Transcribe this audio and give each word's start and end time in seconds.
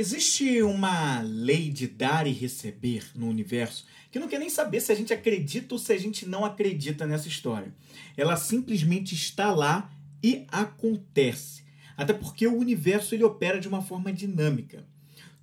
Existe 0.00 0.62
uma 0.62 1.20
lei 1.22 1.70
de 1.70 1.88
dar 1.88 2.24
e 2.24 2.30
receber 2.30 3.10
no 3.16 3.26
universo 3.26 3.84
que 4.12 4.20
não 4.20 4.28
quer 4.28 4.38
nem 4.38 4.48
saber 4.48 4.80
se 4.80 4.92
a 4.92 4.94
gente 4.94 5.12
acredita 5.12 5.74
ou 5.74 5.78
se 5.80 5.92
a 5.92 5.98
gente 5.98 6.24
não 6.24 6.44
acredita 6.44 7.04
nessa 7.04 7.26
história. 7.26 7.74
Ela 8.16 8.36
simplesmente 8.36 9.16
está 9.16 9.52
lá 9.52 9.90
e 10.22 10.46
acontece. 10.52 11.64
Até 11.96 12.12
porque 12.12 12.46
o 12.46 12.56
universo 12.56 13.12
ele 13.12 13.24
opera 13.24 13.58
de 13.58 13.66
uma 13.66 13.82
forma 13.82 14.12
dinâmica. 14.12 14.86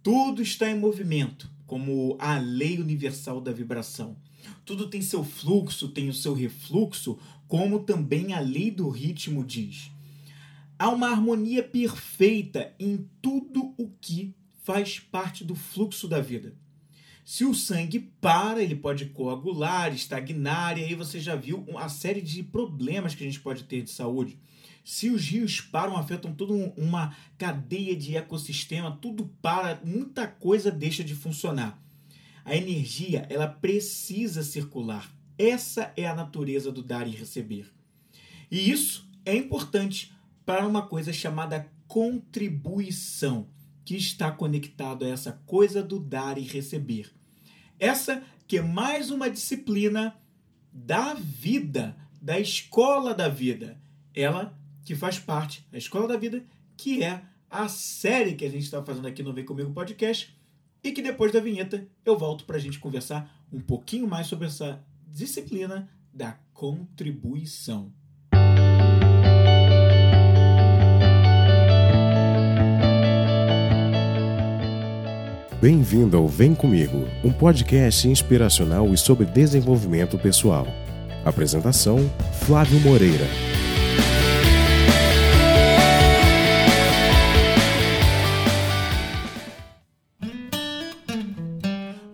Tudo 0.02 0.42
está 0.42 0.72
em 0.72 0.80
movimento, 0.80 1.52
como 1.68 2.16
a 2.18 2.38
lei 2.38 2.80
universal 2.80 3.42
da 3.42 3.52
vibração. 3.52 4.16
Tudo 4.64 4.90
tem 4.90 5.02
seu 5.02 5.26
fluxo, 5.26 5.90
tem 5.90 6.08
o 6.08 6.14
seu 6.14 6.34
refluxo, 6.34 7.20
como 7.46 7.80
também 7.80 8.34
a 8.34 8.40
lei 8.40 8.72
do 8.72 8.88
ritmo 8.88 9.44
diz. 9.44 9.92
Há 10.80 10.88
uma 10.88 11.10
harmonia 11.10 11.62
perfeita 11.62 12.74
em 12.80 13.06
tudo 13.22 13.74
o 13.78 13.90
que 14.00 14.34
faz 14.66 15.00
parte 15.00 15.44
do 15.44 15.54
fluxo 15.54 16.08
da 16.08 16.20
vida. 16.20 16.56
Se 17.24 17.46
o 17.46 17.54
sangue 17.54 18.00
para, 18.20 18.64
ele 18.64 18.76
pode 18.76 19.06
coagular, 19.06 19.94
estagnar, 19.94 20.78
e 20.80 20.84
aí 20.84 20.96
você 20.96 21.20
já 21.20 21.36
viu 21.36 21.64
a 21.78 21.88
série 21.88 22.20
de 22.20 22.42
problemas 22.42 23.14
que 23.14 23.24
a 23.24 23.28
gente 23.28 23.40
pode 23.40 23.66
ter 23.66 23.84
de 23.84 23.92
saúde. 23.92 24.40
Se 24.84 25.12
os 25.12 25.24
rios 25.24 25.62
param, 25.62 25.96
afetam 25.96 26.34
toda 26.34 26.54
uma 26.76 27.16
cadeia 27.38 27.96
de 27.96 28.18
ecossistema, 28.18 28.98
tudo 29.00 29.28
para, 29.40 29.80
muita 29.86 30.28
coisa 30.28 30.72
deixa 30.72 31.04
de 31.04 31.14
funcionar. 31.14 31.80
A 32.44 32.56
energia, 32.56 33.28
ela 33.30 33.48
precisa 33.48 34.42
circular. 34.42 35.12
Essa 35.38 35.94
é 35.96 36.08
a 36.08 36.16
natureza 36.16 36.72
do 36.72 36.82
dar 36.82 37.08
e 37.08 37.12
receber. 37.12 37.72
E 38.50 38.72
isso 38.72 39.08
é 39.24 39.36
importante 39.36 40.12
para 40.44 40.68
uma 40.68 40.88
coisa 40.88 41.14
chamada 41.14 41.72
contribuição 41.88 43.54
que 43.86 43.96
está 43.96 44.32
conectado 44.32 45.06
a 45.06 45.08
essa 45.08 45.32
coisa 45.46 45.84
do 45.84 46.00
dar 46.00 46.40
e 46.40 46.42
receber. 46.42 47.14
Essa 47.80 48.24
que 48.48 48.58
é 48.58 48.62
mais 48.62 49.12
uma 49.12 49.30
disciplina 49.30 50.16
da 50.74 51.14
vida, 51.14 51.96
da 52.20 52.40
escola 52.40 53.14
da 53.14 53.30
vida. 53.30 53.80
Ela 54.14 54.58
que 54.84 54.96
faz 54.96 55.20
parte 55.20 55.66
da 55.72 55.78
escola 55.78 56.08
da 56.08 56.18
vida, 56.18 56.44
que 56.76 57.04
é 57.04 57.24
a 57.50 57.68
série 57.68 58.36
que 58.36 58.46
a 58.46 58.50
gente 58.50 58.64
está 58.64 58.84
fazendo 58.84 59.08
aqui 59.08 59.24
no 59.24 59.34
Vem 59.34 59.46
Comigo 59.46 59.72
Podcast. 59.72 60.36
E 60.84 60.92
que 60.92 61.02
depois 61.02 61.32
da 61.32 61.40
vinheta 61.40 61.88
eu 62.04 62.18
volto 62.18 62.46
para 62.46 62.58
a 62.58 62.60
gente 62.60 62.80
conversar 62.80 63.44
um 63.52 63.60
pouquinho 63.60 64.08
mais 64.08 64.28
sobre 64.28 64.48
essa 64.48 64.84
disciplina 65.08 65.90
da 66.14 66.34
contribuição. 66.54 67.92
Bem-vindo 75.68 76.16
ao 76.16 76.28
Vem 76.28 76.54
Comigo, 76.54 77.08
um 77.24 77.34
podcast 77.34 78.08
inspiracional 78.08 78.94
e 78.94 78.98
sobre 79.00 79.26
desenvolvimento 79.26 80.16
pessoal. 80.16 80.68
Apresentação: 81.26 81.98
Flávio 82.46 82.80
Moreira. 82.82 83.26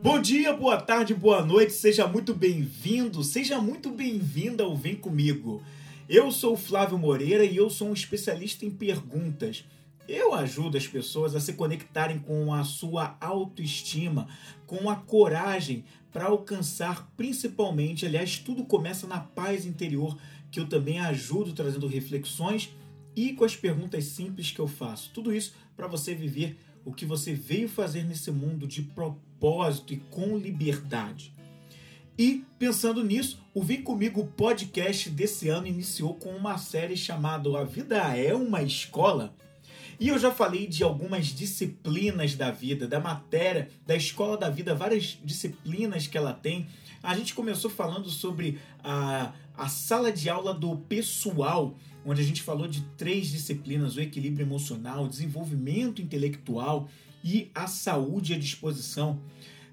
Bom 0.02 0.22
dia, 0.22 0.54
boa 0.54 0.78
tarde, 0.78 1.14
boa 1.14 1.46
noite, 1.46 1.74
seja 1.74 2.08
muito 2.08 2.34
bem-vindo, 2.34 3.22
seja 3.22 3.60
muito 3.60 3.90
bem-vinda 3.90 4.64
ao 4.64 4.78
Vem 4.78 4.96
Comigo. 4.96 5.62
Eu 6.08 6.32
sou 6.32 6.56
Flávio 6.56 6.98
Moreira 6.98 7.44
e 7.44 7.58
eu 7.58 7.70
sou 7.70 7.90
um 7.90 7.94
especialista 7.94 8.66
em 8.66 8.72
perguntas. 8.72 9.66
Eu 10.14 10.34
ajudo 10.34 10.78
as 10.78 10.86
pessoas 10.86 11.34
a 11.38 11.40
se 11.40 11.54
conectarem 11.54 12.20
com 12.20 12.54
a 12.54 12.66
sua 12.66 13.16
autoestima, 13.22 14.28
com 14.68 14.90
a 14.90 14.96
coragem 14.98 15.86
para 16.12 16.26
alcançar 16.26 17.10
principalmente, 17.16 18.06
aliás, 18.06 18.38
tudo 18.38 18.66
começa 18.66 19.08
na 19.08 19.22
paz 19.22 19.66
interior, 19.66 20.18
que 20.52 20.60
eu 20.60 20.68
também 20.68 21.00
ajudo 21.00 21.54
trazendo 21.54 21.88
reflexões 21.88 22.76
e 23.16 23.32
com 23.32 23.46
as 23.46 23.56
perguntas 23.56 24.04
simples 24.04 24.52
que 24.52 24.60
eu 24.60 24.68
faço. 24.68 25.12
Tudo 25.14 25.34
isso 25.34 25.54
para 25.78 25.88
você 25.88 26.14
viver 26.14 26.60
o 26.84 26.92
que 26.92 27.06
você 27.06 27.34
veio 27.34 27.70
fazer 27.70 28.04
nesse 28.04 28.32
mundo 28.32 28.68
de 28.68 28.82
propósito 28.82 29.94
e 29.94 29.98
com 29.98 30.38
liberdade. 30.38 31.34
E 32.18 32.44
pensando 32.60 33.02
nisso, 33.02 33.40
o 33.54 33.64
Vem 33.64 33.82
Comigo 33.82 34.28
podcast 34.36 35.10
desse 35.10 35.48
ano 35.48 35.68
iniciou 35.68 36.16
com 36.16 36.36
uma 36.36 36.58
série 36.58 36.98
chamada 36.98 37.58
A 37.58 37.64
Vida 37.64 37.96
é 38.18 38.36
uma 38.36 38.62
Escola 38.62 39.34
e 40.02 40.08
eu 40.08 40.18
já 40.18 40.32
falei 40.32 40.66
de 40.66 40.82
algumas 40.82 41.28
disciplinas 41.28 42.34
da 42.34 42.50
vida, 42.50 42.88
da 42.88 43.00
matéria, 43.00 43.70
da 43.86 43.96
escola 43.96 44.36
da 44.36 44.50
vida, 44.50 44.74
várias 44.74 45.20
disciplinas 45.24 46.08
que 46.08 46.18
ela 46.18 46.34
tem. 46.34 46.66
A 47.04 47.16
gente 47.16 47.36
começou 47.36 47.70
falando 47.70 48.10
sobre 48.10 48.58
a, 48.84 49.32
a 49.56 49.70
sala 49.70 50.12
de 50.12 50.28
aula 50.28 50.56
do 50.56 50.76
pessoal, 50.76 51.78
onde 52.04 52.20
a 52.20 52.24
gente 52.24 52.42
falou 52.42 52.68
de 52.68 52.82
três 52.98 53.28
disciplinas: 53.28 53.96
o 53.96 54.02
equilíbrio 54.02 54.44
emocional, 54.44 55.04
o 55.04 55.08
desenvolvimento 55.08 56.02
intelectual 56.02 56.90
e 57.24 57.52
a 57.54 57.68
saúde 57.68 58.34
e 58.34 58.36
a 58.36 58.40
disposição. 58.40 59.20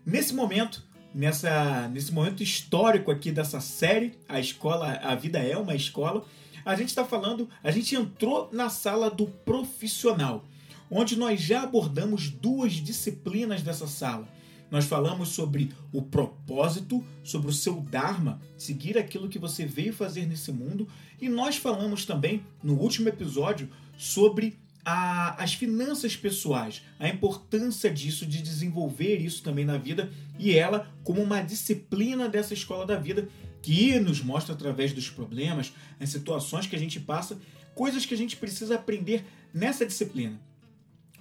Nesse 0.05 0.34
momento, 0.34 0.84
nessa, 1.15 1.88
nesse 1.88 2.12
momento 2.12 2.43
histórico 2.43 3.11
aqui 3.11 3.33
dessa 3.33 3.62
série, 3.62 4.12
a 4.28 4.38
escola, 4.38 4.93
a 4.93 5.15
vida 5.15 5.38
é 5.38 5.56
uma 5.56 5.75
escola 5.75 6.22
a 6.69 6.77
gente 6.77 6.91
está 6.91 7.03
falando, 7.03 7.49
a 7.65 7.71
gente 7.71 7.97
entrou 7.97 8.51
na 8.53 8.69
sala 8.69 9.11
do 9.11 9.27
profissional, 9.27 10.45
onde 10.91 11.17
nós 11.17 11.41
já 11.41 11.62
abordamos 11.62 12.29
duas 12.29 12.75
disciplinas 12.75 13.62
dessa 13.62 13.87
sala. 13.87 14.29
Nós 14.71 14.84
falamos 14.84 15.31
sobre 15.31 15.73
o 15.91 16.03
propósito, 16.03 17.03
sobre 17.25 17.49
o 17.49 17.55
seu 17.55 17.81
Dharma, 17.81 18.39
seguir 18.59 18.99
aquilo 18.99 19.31
que 19.31 19.39
você 19.39 19.65
veio 19.65 19.95
fazer 19.95 20.27
nesse 20.27 20.53
mundo, 20.53 20.87
e 21.19 21.27
nós 21.27 21.56
falamos 21.56 22.05
também, 22.05 22.45
no 22.62 22.75
último 22.75 23.09
episódio, 23.09 23.71
sobre 23.97 24.59
a, 24.85 25.43
as 25.43 25.55
finanças 25.55 26.17
pessoais, 26.17 26.83
a 26.99 27.09
importância 27.09 27.91
disso, 27.91 28.27
de 28.27 28.43
desenvolver 28.43 29.17
isso 29.17 29.43
também 29.43 29.65
na 29.65 29.79
vida, 29.79 30.12
e 30.39 30.55
ela 30.55 30.87
como 31.03 31.23
uma 31.23 31.41
disciplina 31.41 32.29
dessa 32.29 32.53
escola 32.53 32.85
da 32.85 32.97
vida 32.97 33.27
que 33.62 33.98
nos 33.98 34.22
mostra 34.22 34.54
através 34.54 34.92
dos 34.92 35.10
problemas, 35.10 35.72
as 35.98 36.10
situações 36.10 36.66
que 36.66 36.76
a 36.76 36.78
gente 36.78 37.00
passa, 37.00 37.38
coisas 37.74 38.06
que 38.06 38.14
a 38.14 38.16
gente 38.16 38.36
precisa 38.36 38.76
aprender 38.76 39.24
nessa 39.52 39.84
disciplina. 39.84 40.41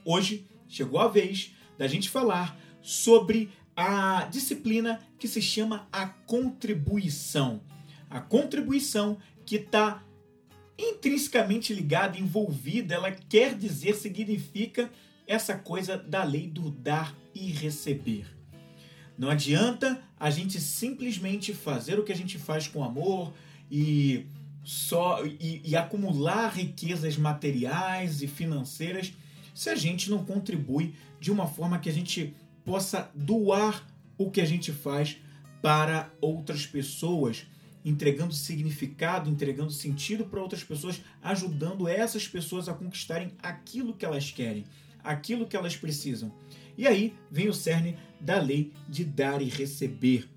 Hoje 0.03 0.45
chegou 0.67 0.99
a 0.99 1.07
vez 1.07 1.53
da 1.77 1.87
gente 1.87 2.09
falar 2.09 2.57
sobre 2.81 3.49
a 3.75 4.27
disciplina 4.31 4.99
que 5.19 5.27
se 5.27 5.41
chama 5.41 5.87
a 5.91 6.07
contribuição. 6.07 7.61
A 8.09 8.19
contribuição 8.19 9.17
que 9.45 9.57
está 9.57 10.03
intrinsecamente 10.77 11.73
ligada, 11.73 12.17
envolvida, 12.17 12.95
ela 12.95 13.11
quer 13.11 13.55
dizer, 13.55 13.95
significa 13.95 14.91
essa 15.25 15.55
coisa 15.55 15.97
da 15.97 16.23
lei 16.23 16.47
do 16.47 16.71
dar 16.71 17.15
e 17.35 17.51
receber. 17.51 18.36
Não 19.17 19.29
adianta 19.29 20.01
a 20.19 20.29
gente 20.29 20.59
simplesmente 20.61 21.53
fazer 21.53 21.99
o 21.99 22.03
que 22.03 22.11
a 22.11 22.15
gente 22.15 22.37
faz 22.37 22.67
com 22.67 22.83
amor 22.83 23.33
e 23.71 24.25
só 24.63 25.25
e, 25.25 25.61
e 25.63 25.75
acumular 25.75 26.49
riquezas 26.49 27.17
materiais 27.17 28.21
e 28.21 28.27
financeiras 28.27 29.13
se 29.55 29.69
a 29.69 29.75
gente 29.75 30.09
não 30.09 30.23
contribui 30.23 30.93
de 31.19 31.31
uma 31.31 31.47
forma 31.47 31.79
que 31.79 31.89
a 31.89 31.93
gente 31.93 32.35
possa 32.63 33.09
doar 33.15 33.87
o 34.17 34.29
que 34.29 34.41
a 34.41 34.45
gente 34.45 34.71
faz 34.71 35.17
para 35.61 36.11
outras 36.21 36.65
pessoas, 36.65 37.47
entregando 37.83 38.33
significado, 38.33 39.29
entregando 39.29 39.71
sentido 39.71 40.25
para 40.25 40.41
outras 40.41 40.63
pessoas, 40.63 41.01
ajudando 41.23 41.87
essas 41.87 42.27
pessoas 42.27 42.69
a 42.69 42.73
conquistarem 42.73 43.31
aquilo 43.41 43.93
que 43.93 44.05
elas 44.05 44.29
querem, 44.31 44.65
aquilo 45.03 45.47
que 45.47 45.55
elas 45.55 45.75
precisam. 45.75 46.31
E 46.77 46.87
aí 46.87 47.13
vem 47.31 47.49
o 47.49 47.53
cerne 47.53 47.97
da 48.19 48.39
lei 48.39 48.71
de 48.87 49.03
dar 49.03 49.41
e 49.41 49.45
receber. 49.45 50.29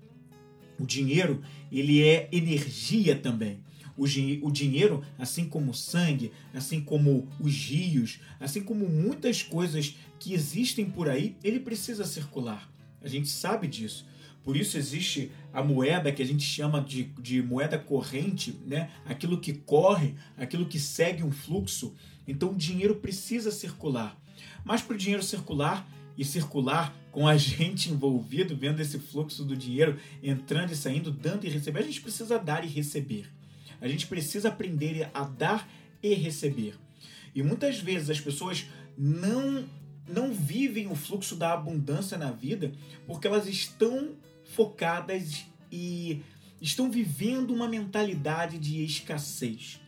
O 0.79 0.85
dinheiro, 0.85 1.41
ele 1.71 2.03
é 2.03 2.27
energia 2.31 3.15
também. 3.15 3.59
O, 3.95 4.05
o 4.05 4.51
dinheiro, 4.51 5.03
assim 5.19 5.45
como 5.45 5.71
o 5.71 5.75
sangue, 5.75 6.31
assim 6.53 6.81
como 6.81 7.27
os 7.39 7.53
rios, 7.53 8.19
assim 8.39 8.63
como 8.63 8.89
muitas 8.89 9.43
coisas 9.43 9.95
que 10.19 10.33
existem 10.33 10.85
por 10.85 11.07
aí, 11.07 11.35
ele 11.43 11.59
precisa 11.59 12.03
circular. 12.05 12.71
A 13.01 13.07
gente 13.07 13.29
sabe 13.29 13.67
disso. 13.67 14.07
Por 14.43 14.57
isso 14.57 14.75
existe 14.75 15.31
a 15.53 15.63
moeda 15.63 16.11
que 16.11 16.21
a 16.21 16.25
gente 16.25 16.43
chama 16.43 16.81
de, 16.81 17.03
de 17.21 17.43
moeda 17.43 17.77
corrente, 17.77 18.59
né? 18.65 18.89
aquilo 19.05 19.39
que 19.39 19.53
corre, 19.53 20.15
aquilo 20.35 20.65
que 20.65 20.79
segue 20.79 21.21
um 21.21 21.31
fluxo. 21.31 21.93
Então 22.27 22.51
o 22.51 22.55
dinheiro 22.55 22.95
precisa 22.95 23.51
circular. 23.51 24.19
Mas 24.63 24.81
para 24.81 24.95
o 24.95 24.97
dinheiro 24.97 25.21
circular, 25.21 25.87
e 26.17 26.25
circular 26.25 26.95
com 27.11 27.27
a 27.27 27.35
gente 27.37 27.91
envolvido, 27.91 28.55
vendo 28.55 28.81
esse 28.81 28.99
fluxo 28.99 29.43
do 29.43 29.55
dinheiro 29.55 29.97
entrando 30.21 30.71
e 30.71 30.75
saindo, 30.75 31.11
dando 31.11 31.45
e 31.45 31.49
recebendo, 31.49 31.83
a 31.83 31.87
gente 31.87 32.01
precisa 32.01 32.39
dar 32.39 32.63
e 32.63 32.67
receber. 32.67 33.29
A 33.79 33.87
gente 33.87 34.07
precisa 34.07 34.49
aprender 34.49 35.09
a 35.13 35.23
dar 35.23 35.67
e 36.03 36.13
receber. 36.13 36.75
E 37.33 37.41
muitas 37.41 37.79
vezes 37.79 38.09
as 38.09 38.19
pessoas 38.19 38.65
não 38.97 39.65
não 40.07 40.33
vivem 40.33 40.87
o 40.87 40.95
fluxo 40.95 41.35
da 41.35 41.53
abundância 41.53 42.17
na 42.17 42.31
vida 42.31 42.73
porque 43.07 43.27
elas 43.27 43.47
estão 43.47 44.15
focadas 44.43 45.45
e 45.71 46.21
estão 46.59 46.91
vivendo 46.91 47.53
uma 47.53 47.67
mentalidade 47.67 48.57
de 48.57 48.83
escassez. 48.83 49.79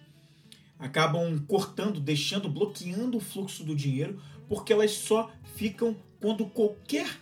Acabam 0.80 1.40
cortando, 1.46 2.00
deixando, 2.00 2.50
bloqueando 2.50 3.18
o 3.18 3.22
fluxo 3.22 3.64
do 3.64 3.76
dinheiro 3.76 4.22
porque 4.48 4.72
elas 4.72 4.92
só 4.92 5.32
ficam 5.56 5.96
quando 6.24 6.46
qualquer 6.46 7.20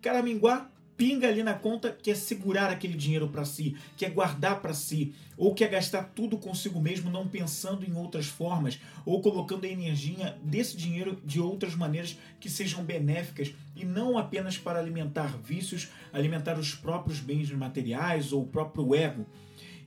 caraminguá 0.00 0.70
pinga 0.96 1.28
ali 1.28 1.42
na 1.42 1.52
conta 1.52 1.92
quer 1.92 2.16
segurar 2.16 2.70
aquele 2.70 2.96
dinheiro 2.96 3.28
para 3.28 3.44
si, 3.44 3.76
quer 3.94 4.10
guardar 4.10 4.62
para 4.62 4.72
si, 4.72 5.12
ou 5.36 5.54
quer 5.54 5.68
gastar 5.68 6.04
tudo 6.14 6.38
consigo 6.38 6.80
mesmo, 6.80 7.10
não 7.10 7.28
pensando 7.28 7.84
em 7.84 7.94
outras 7.94 8.24
formas, 8.24 8.80
ou 9.04 9.20
colocando 9.20 9.66
a 9.66 9.68
energia 9.68 10.38
desse 10.42 10.78
dinheiro 10.78 11.20
de 11.22 11.38
outras 11.38 11.74
maneiras 11.74 12.16
que 12.40 12.48
sejam 12.48 12.82
benéficas 12.82 13.52
e 13.76 13.84
não 13.84 14.16
apenas 14.16 14.56
para 14.56 14.78
alimentar 14.78 15.36
vícios, 15.36 15.88
alimentar 16.10 16.58
os 16.58 16.74
próprios 16.74 17.20
bens 17.20 17.50
materiais 17.50 18.32
ou 18.32 18.44
o 18.44 18.48
próprio 18.48 18.94
ego. 18.94 19.26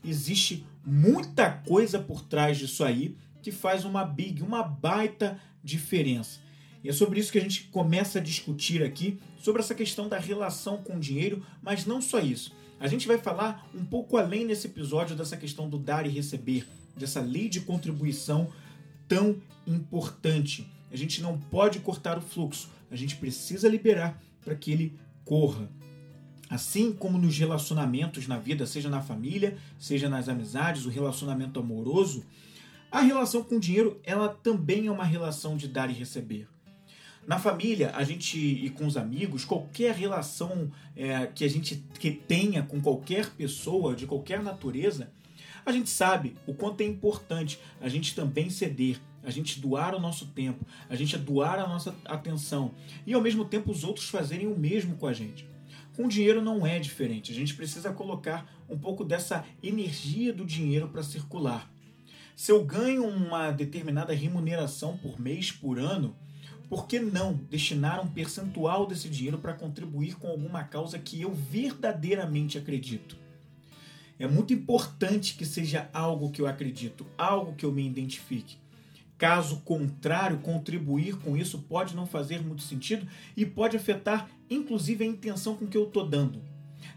Existe 0.05 0.63
muita 0.85 1.49
coisa 1.49 1.97
por 1.97 2.21
trás 2.21 2.59
disso 2.59 2.83
aí 2.83 3.17
que 3.41 3.51
faz 3.51 3.85
uma 3.85 4.05
big, 4.05 4.43
uma 4.43 4.61
baita 4.61 5.41
diferença. 5.63 6.50
E 6.83 6.89
é 6.89 6.93
sobre 6.93 7.19
isso 7.19 7.31
que 7.31 7.37
a 7.37 7.41
gente 7.41 7.65
começa 7.65 8.19
a 8.19 8.21
discutir 8.21 8.83
aqui, 8.83 9.19
sobre 9.37 9.61
essa 9.61 9.75
questão 9.75 10.09
da 10.09 10.17
relação 10.17 10.77
com 10.77 10.95
o 10.95 10.99
dinheiro, 10.99 11.45
mas 11.61 11.85
não 11.85 12.01
só 12.01 12.19
isso. 12.19 12.51
A 12.79 12.87
gente 12.87 13.07
vai 13.07 13.17
falar 13.17 13.69
um 13.75 13.85
pouco 13.85 14.17
além 14.17 14.45
nesse 14.45 14.67
episódio 14.67 15.15
dessa 15.15 15.37
questão 15.37 15.69
do 15.69 15.77
dar 15.77 16.05
e 16.05 16.09
receber, 16.09 16.67
dessa 16.97 17.21
lei 17.21 17.47
de 17.47 17.61
contribuição 17.61 18.51
tão 19.07 19.39
importante. 19.67 20.67
A 20.91 20.95
gente 20.95 21.21
não 21.21 21.37
pode 21.37 21.79
cortar 21.79 22.17
o 22.17 22.21
fluxo, 22.21 22.69
a 22.89 22.95
gente 22.95 23.15
precisa 23.17 23.69
liberar 23.69 24.19
para 24.43 24.55
que 24.55 24.71
ele 24.71 24.99
corra. 25.23 25.69
Assim 26.49 26.91
como 26.91 27.17
nos 27.17 27.37
relacionamentos 27.37 28.27
na 28.27 28.37
vida, 28.37 28.65
seja 28.65 28.89
na 28.89 29.01
família, 29.01 29.57
seja 29.79 30.09
nas 30.09 30.27
amizades, 30.27 30.85
o 30.85 30.89
relacionamento 30.89 31.59
amoroso, 31.59 32.25
a 32.91 32.99
relação 32.99 33.41
com 33.43 33.55
o 33.55 33.59
dinheiro, 33.59 34.01
ela 34.03 34.27
também 34.27 34.87
é 34.87 34.91
uma 34.91 35.05
relação 35.05 35.55
de 35.55 35.67
dar 35.67 35.89
e 35.89 35.93
receber. 35.93 36.47
Na 37.31 37.39
família, 37.39 37.93
a 37.95 38.03
gente 38.03 38.37
e 38.37 38.69
com 38.71 38.85
os 38.85 38.97
amigos, 38.97 39.45
qualquer 39.45 39.95
relação 39.95 40.69
é, 40.97 41.27
que 41.27 41.45
a 41.45 41.49
gente 41.49 41.81
que 41.97 42.11
tenha 42.11 42.61
com 42.61 42.81
qualquer 42.81 43.29
pessoa 43.29 43.95
de 43.95 44.05
qualquer 44.05 44.43
natureza, 44.43 45.09
a 45.65 45.71
gente 45.71 45.89
sabe 45.89 46.35
o 46.45 46.53
quanto 46.53 46.81
é 46.81 46.83
importante 46.83 47.57
a 47.79 47.87
gente 47.87 48.13
também 48.13 48.49
ceder, 48.49 48.99
a 49.23 49.31
gente 49.31 49.61
doar 49.61 49.95
o 49.95 49.99
nosso 50.01 50.25
tempo, 50.25 50.67
a 50.89 50.95
gente 50.97 51.17
doar 51.17 51.57
a 51.57 51.65
nossa 51.65 51.95
atenção 52.03 52.73
e 53.07 53.13
ao 53.13 53.21
mesmo 53.21 53.45
tempo 53.45 53.71
os 53.71 53.85
outros 53.85 54.09
fazerem 54.09 54.47
o 54.47 54.59
mesmo 54.59 54.97
com 54.97 55.07
a 55.07 55.13
gente. 55.13 55.47
Com 55.95 56.09
dinheiro 56.09 56.41
não 56.41 56.67
é 56.67 56.79
diferente, 56.79 57.31
a 57.31 57.35
gente 57.35 57.53
precisa 57.53 57.93
colocar 57.93 58.45
um 58.67 58.77
pouco 58.77 59.05
dessa 59.05 59.45
energia 59.63 60.33
do 60.33 60.43
dinheiro 60.43 60.89
para 60.89 61.01
circular. 61.01 61.71
Se 62.35 62.51
eu 62.51 62.61
ganho 62.65 63.05
uma 63.05 63.51
determinada 63.51 64.13
remuneração 64.13 64.97
por 64.97 65.17
mês, 65.17 65.49
por 65.49 65.79
ano, 65.79 66.13
por 66.71 66.87
que 66.87 67.01
não 67.01 67.33
destinar 67.33 68.01
um 68.01 68.07
percentual 68.07 68.85
desse 68.85 69.09
dinheiro 69.09 69.37
para 69.37 69.53
contribuir 69.53 70.15
com 70.15 70.29
alguma 70.29 70.63
causa 70.63 70.97
que 70.97 71.21
eu 71.21 71.33
verdadeiramente 71.33 72.57
acredito? 72.57 73.17
É 74.17 74.25
muito 74.25 74.53
importante 74.53 75.35
que 75.35 75.45
seja 75.45 75.89
algo 75.91 76.31
que 76.31 76.41
eu 76.41 76.47
acredito, 76.47 77.05
algo 77.17 77.55
que 77.55 77.65
eu 77.65 77.73
me 77.73 77.85
identifique. 77.85 78.55
Caso 79.17 79.57
contrário, 79.65 80.37
contribuir 80.37 81.17
com 81.17 81.35
isso 81.35 81.59
pode 81.59 81.93
não 81.93 82.05
fazer 82.05 82.41
muito 82.41 82.61
sentido 82.61 83.05
e 83.35 83.45
pode 83.45 83.75
afetar 83.75 84.29
inclusive 84.49 85.03
a 85.03 85.07
intenção 85.07 85.55
com 85.57 85.67
que 85.67 85.75
eu 85.75 85.83
estou 85.83 86.07
dando. 86.07 86.41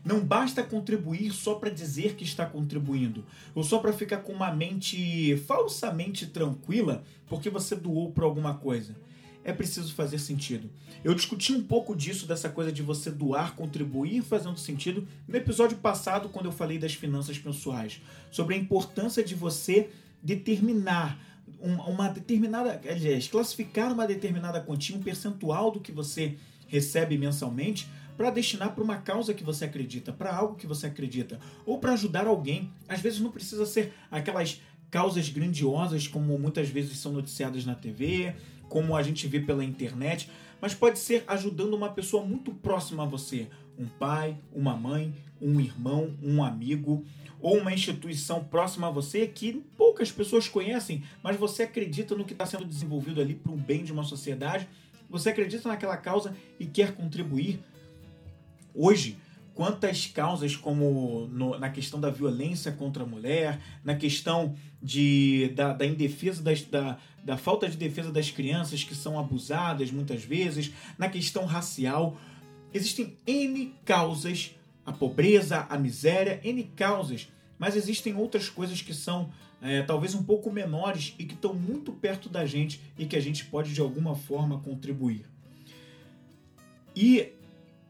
Não 0.04 0.20
basta 0.20 0.62
contribuir 0.62 1.32
só 1.32 1.56
para 1.56 1.68
dizer 1.68 2.14
que 2.14 2.22
está 2.22 2.46
contribuindo, 2.46 3.24
ou 3.52 3.64
só 3.64 3.80
para 3.80 3.92
ficar 3.92 4.18
com 4.18 4.32
uma 4.32 4.54
mente 4.54 5.36
falsamente 5.48 6.28
tranquila 6.28 7.02
porque 7.26 7.50
você 7.50 7.74
doou 7.74 8.12
para 8.12 8.24
alguma 8.24 8.54
coisa 8.54 8.94
é 9.44 9.52
preciso 9.52 9.92
fazer 9.94 10.18
sentido. 10.18 10.70
Eu 11.04 11.14
discuti 11.14 11.52
um 11.52 11.62
pouco 11.62 11.94
disso, 11.94 12.26
dessa 12.26 12.48
coisa 12.48 12.72
de 12.72 12.82
você 12.82 13.10
doar, 13.10 13.54
contribuir 13.54 14.22
fazendo 14.22 14.58
sentido, 14.58 15.06
no 15.28 15.36
episódio 15.36 15.76
passado, 15.76 16.30
quando 16.30 16.46
eu 16.46 16.52
falei 16.52 16.78
das 16.78 16.94
finanças 16.94 17.38
pessoais, 17.38 18.00
sobre 18.30 18.54
a 18.54 18.58
importância 18.58 19.22
de 19.22 19.34
você 19.34 19.90
determinar 20.22 21.18
uma 21.60 22.08
determinada, 22.08 22.80
aliás, 22.88 23.28
classificar 23.28 23.92
uma 23.92 24.06
determinada 24.06 24.60
quantia, 24.60 24.96
um 24.96 25.02
percentual 25.02 25.70
do 25.70 25.80
que 25.80 25.92
você 25.92 26.36
recebe 26.66 27.16
mensalmente 27.18 27.86
para 28.16 28.30
destinar 28.30 28.74
para 28.74 28.84
uma 28.84 28.96
causa 28.96 29.34
que 29.34 29.44
você 29.44 29.64
acredita, 29.64 30.12
para 30.12 30.34
algo 30.34 30.54
que 30.54 30.66
você 30.66 30.86
acredita, 30.86 31.38
ou 31.66 31.78
para 31.78 31.92
ajudar 31.92 32.26
alguém. 32.26 32.70
Às 32.88 33.00
vezes 33.00 33.20
não 33.20 33.30
precisa 33.30 33.66
ser 33.66 33.92
aquelas 34.10 34.60
causas 34.90 35.28
grandiosas 35.28 36.06
como 36.06 36.38
muitas 36.38 36.68
vezes 36.68 36.98
são 36.98 37.12
noticiadas 37.12 37.64
na 37.64 37.74
TV, 37.74 38.34
como 38.68 38.96
a 38.96 39.02
gente 39.02 39.26
vê 39.26 39.40
pela 39.40 39.64
internet, 39.64 40.30
mas 40.60 40.74
pode 40.74 40.98
ser 40.98 41.24
ajudando 41.26 41.74
uma 41.74 41.90
pessoa 41.90 42.24
muito 42.24 42.52
próxima 42.52 43.02
a 43.02 43.06
você, 43.06 43.48
um 43.78 43.86
pai, 43.86 44.36
uma 44.52 44.76
mãe, 44.76 45.14
um 45.40 45.60
irmão, 45.60 46.14
um 46.22 46.42
amigo 46.42 47.04
ou 47.40 47.58
uma 47.58 47.74
instituição 47.74 48.42
próxima 48.42 48.86
a 48.86 48.90
você 48.90 49.26
que 49.26 49.62
poucas 49.76 50.10
pessoas 50.10 50.48
conhecem, 50.48 51.02
mas 51.22 51.36
você 51.36 51.64
acredita 51.64 52.14
no 52.14 52.24
que 52.24 52.32
está 52.32 52.46
sendo 52.46 52.64
desenvolvido 52.64 53.20
ali 53.20 53.34
para 53.34 53.52
o 53.52 53.56
bem 53.56 53.84
de 53.84 53.92
uma 53.92 54.04
sociedade, 54.04 54.66
você 55.10 55.28
acredita 55.28 55.68
naquela 55.68 55.96
causa 55.96 56.34
e 56.58 56.64
quer 56.64 56.94
contribuir. 56.94 57.60
Hoje, 58.74 59.18
quantas 59.54 60.06
causas 60.06 60.56
como 60.56 61.28
no, 61.30 61.58
na 61.58 61.70
questão 61.70 62.00
da 62.00 62.10
violência 62.10 62.72
contra 62.72 63.04
a 63.04 63.06
mulher, 63.06 63.60
na 63.84 63.94
questão 63.94 64.54
de, 64.82 65.52
da, 65.54 65.72
da 65.72 65.86
indefesa 65.86 66.42
das, 66.42 66.62
da, 66.62 66.98
da 67.24 67.36
falta 67.36 67.68
de 67.68 67.76
defesa 67.76 68.10
das 68.10 68.30
crianças 68.30 68.82
que 68.82 68.94
são 68.94 69.18
abusadas 69.18 69.90
muitas 69.90 70.24
vezes, 70.24 70.72
na 70.98 71.08
questão 71.08 71.46
racial. 71.46 72.18
Existem 72.72 73.16
N 73.26 73.72
causas, 73.84 74.54
a 74.84 74.92
pobreza, 74.92 75.66
a 75.70 75.78
miséria, 75.78 76.40
N 76.42 76.64
causas, 76.76 77.28
mas 77.58 77.76
existem 77.76 78.14
outras 78.16 78.48
coisas 78.48 78.82
que 78.82 78.92
são 78.92 79.30
é, 79.62 79.82
talvez 79.82 80.14
um 80.14 80.22
pouco 80.22 80.50
menores 80.50 81.14
e 81.18 81.24
que 81.24 81.34
estão 81.34 81.54
muito 81.54 81.92
perto 81.92 82.28
da 82.28 82.44
gente 82.44 82.80
e 82.98 83.06
que 83.06 83.16
a 83.16 83.20
gente 83.20 83.44
pode 83.46 83.72
de 83.72 83.80
alguma 83.80 84.16
forma 84.16 84.58
contribuir. 84.58 85.24
E 86.94 87.32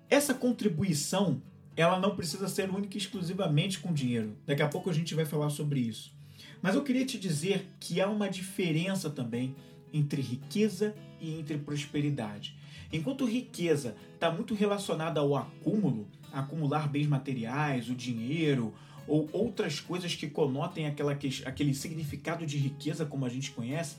essa 0.09 0.33
contribuição 0.33 1.43
ela 1.77 1.99
não 1.99 2.15
precisa 2.15 2.49
ser 2.49 2.71
única 2.71 2.97
e 2.97 3.01
exclusivamente 3.01 3.79
com 3.79 3.93
dinheiro. 3.93 4.37
Daqui 4.47 4.63
a 4.63 4.69
pouco 4.69 4.91
a 4.91 4.93
gente 4.93 5.15
vai 5.15 5.25
falar 5.25 5.51
sobre 5.51 5.81
isso. 5.81 6.15
Mas 6.63 6.75
eu 6.75 6.83
queria 6.83 7.05
te 7.05 7.19
dizer 7.19 7.69
que 7.79 8.01
há 8.01 8.09
uma 8.09 8.29
diferença 8.29 9.11
também 9.11 9.55
entre 9.93 10.23
riqueza 10.23 10.95
e 11.21 11.39
entre 11.39 11.59
prosperidade. 11.59 12.57
Enquanto 12.93 13.25
riqueza 13.25 13.97
está 14.15 14.31
muito 14.31 14.55
relacionada 14.55 15.21
ao 15.21 15.37
acúmulo, 15.37 16.09
acumular 16.33 16.89
bens 16.89 17.07
materiais, 17.07 17.89
o 17.89 17.95
dinheiro 17.95 18.73
ou 19.07 19.29
outras 19.33 19.81
coisas 19.81 20.15
que 20.15 20.29
conotem 20.29 20.87
aquela, 20.87 21.13
aquele 21.13 21.75
significado 21.75 22.47
de 22.47 22.57
riqueza 22.57 23.05
como 23.05 23.27
a 23.27 23.29
gente 23.29 23.51
conhece, 23.51 23.97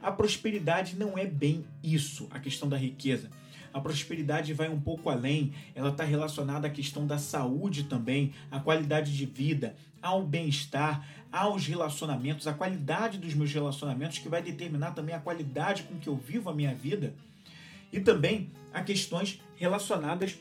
a 0.00 0.10
prosperidade 0.10 0.96
não 0.96 1.18
é 1.18 1.26
bem 1.26 1.64
isso, 1.82 2.28
a 2.30 2.38
questão 2.38 2.68
da 2.68 2.76
riqueza. 2.76 3.30
A 3.72 3.80
prosperidade 3.80 4.52
vai 4.52 4.68
um 4.68 4.80
pouco 4.80 5.10
além, 5.10 5.52
ela 5.74 5.90
está 5.90 6.04
relacionada 6.04 6.66
à 6.66 6.70
questão 6.70 7.06
da 7.06 7.18
saúde 7.18 7.84
também, 7.84 8.32
à 8.50 8.60
qualidade 8.60 9.16
de 9.16 9.26
vida, 9.26 9.76
ao 10.00 10.24
bem-estar, 10.24 11.06
aos 11.30 11.66
relacionamentos, 11.66 12.46
à 12.46 12.52
qualidade 12.52 13.18
dos 13.18 13.34
meus 13.34 13.52
relacionamentos, 13.52 14.18
que 14.18 14.28
vai 14.28 14.42
determinar 14.42 14.92
também 14.92 15.14
a 15.14 15.20
qualidade 15.20 15.82
com 15.82 15.98
que 15.98 16.08
eu 16.08 16.16
vivo 16.16 16.48
a 16.48 16.54
minha 16.54 16.74
vida, 16.74 17.14
e 17.92 18.00
também 18.00 18.50
a 18.72 18.82
questões 18.82 19.40
relacionadas 19.56 20.38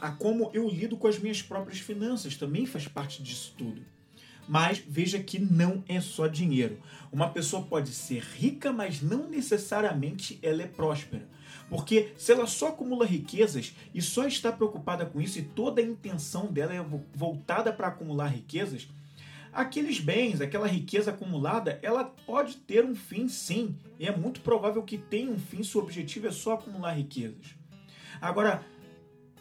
a 0.00 0.10
como 0.10 0.50
eu 0.52 0.68
lido 0.68 0.96
com 0.96 1.06
as 1.06 1.18
minhas 1.18 1.42
próprias 1.42 1.78
finanças, 1.78 2.36
também 2.36 2.66
faz 2.66 2.86
parte 2.86 3.22
disso 3.22 3.54
tudo. 3.56 3.82
Mas 4.48 4.78
veja 4.78 5.18
que 5.18 5.38
não 5.38 5.82
é 5.88 6.00
só 6.00 6.26
dinheiro. 6.26 6.78
Uma 7.10 7.30
pessoa 7.30 7.62
pode 7.62 7.90
ser 7.90 8.22
rica, 8.22 8.72
mas 8.72 9.02
não 9.02 9.28
necessariamente 9.28 10.38
ela 10.42 10.62
é 10.62 10.66
próspera. 10.66 11.26
Porque 11.68 12.12
se 12.16 12.32
ela 12.32 12.46
só 12.46 12.68
acumula 12.68 13.04
riquezas 13.04 13.74
e 13.92 14.00
só 14.00 14.26
está 14.26 14.52
preocupada 14.52 15.04
com 15.04 15.20
isso 15.20 15.38
e 15.38 15.42
toda 15.42 15.80
a 15.80 15.84
intenção 15.84 16.46
dela 16.46 16.74
é 16.74 16.84
voltada 17.14 17.72
para 17.72 17.88
acumular 17.88 18.28
riquezas, 18.28 18.88
aqueles 19.52 19.98
bens, 19.98 20.40
aquela 20.40 20.66
riqueza 20.66 21.10
acumulada, 21.10 21.80
ela 21.82 22.04
pode 22.04 22.56
ter 22.58 22.84
um 22.84 22.94
fim 22.94 23.28
sim. 23.28 23.74
E 23.98 24.06
é 24.06 24.16
muito 24.16 24.40
provável 24.42 24.82
que 24.82 24.96
tenha 24.96 25.30
um 25.30 25.38
fim 25.38 25.62
se 25.62 25.76
o 25.76 25.80
objetivo 25.80 26.28
é 26.28 26.30
só 26.30 26.52
acumular 26.54 26.92
riquezas. 26.92 27.56
Agora, 28.20 28.62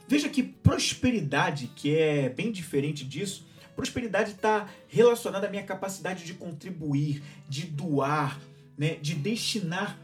veja 0.08 0.27
que 0.27 0.41
prosperidade, 0.41 1.72
que 1.75 1.96
é 1.96 2.29
bem 2.29 2.51
diferente 2.51 3.05
disso, 3.05 3.46
prosperidade 3.75 4.32
está 4.32 4.70
relacionada 4.88 5.48
à 5.48 5.50
minha 5.50 5.63
capacidade 5.63 6.24
de 6.24 6.34
contribuir, 6.34 7.22
de 7.48 7.65
doar, 7.65 8.39
né, 8.77 8.96
de 8.96 9.13
destinar 9.13 10.00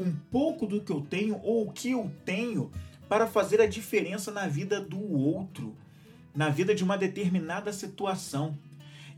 um 0.00 0.12
pouco 0.30 0.66
do 0.66 0.80
que 0.80 0.90
eu 0.90 1.02
tenho 1.02 1.38
ou 1.42 1.68
o 1.68 1.72
que 1.72 1.90
eu 1.90 2.10
tenho 2.24 2.70
para 3.08 3.26
fazer 3.26 3.60
a 3.60 3.66
diferença 3.66 4.30
na 4.30 4.46
vida 4.46 4.80
do 4.80 5.00
outro, 5.12 5.76
na 6.34 6.48
vida 6.48 6.74
de 6.74 6.82
uma 6.82 6.96
determinada 6.96 7.72
situação. 7.72 8.56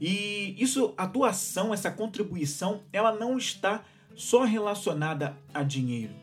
E 0.01 0.57
isso, 0.59 0.93
a 0.97 1.07
doação, 1.07 1.73
essa 1.73 1.91
contribuição, 1.91 2.83
ela 2.93 3.15
não 3.15 3.39
está 3.39 3.85
só 4.17 4.43
relacionada 4.43 5.37
a 5.55 5.63
dinheiro. 5.63 6.15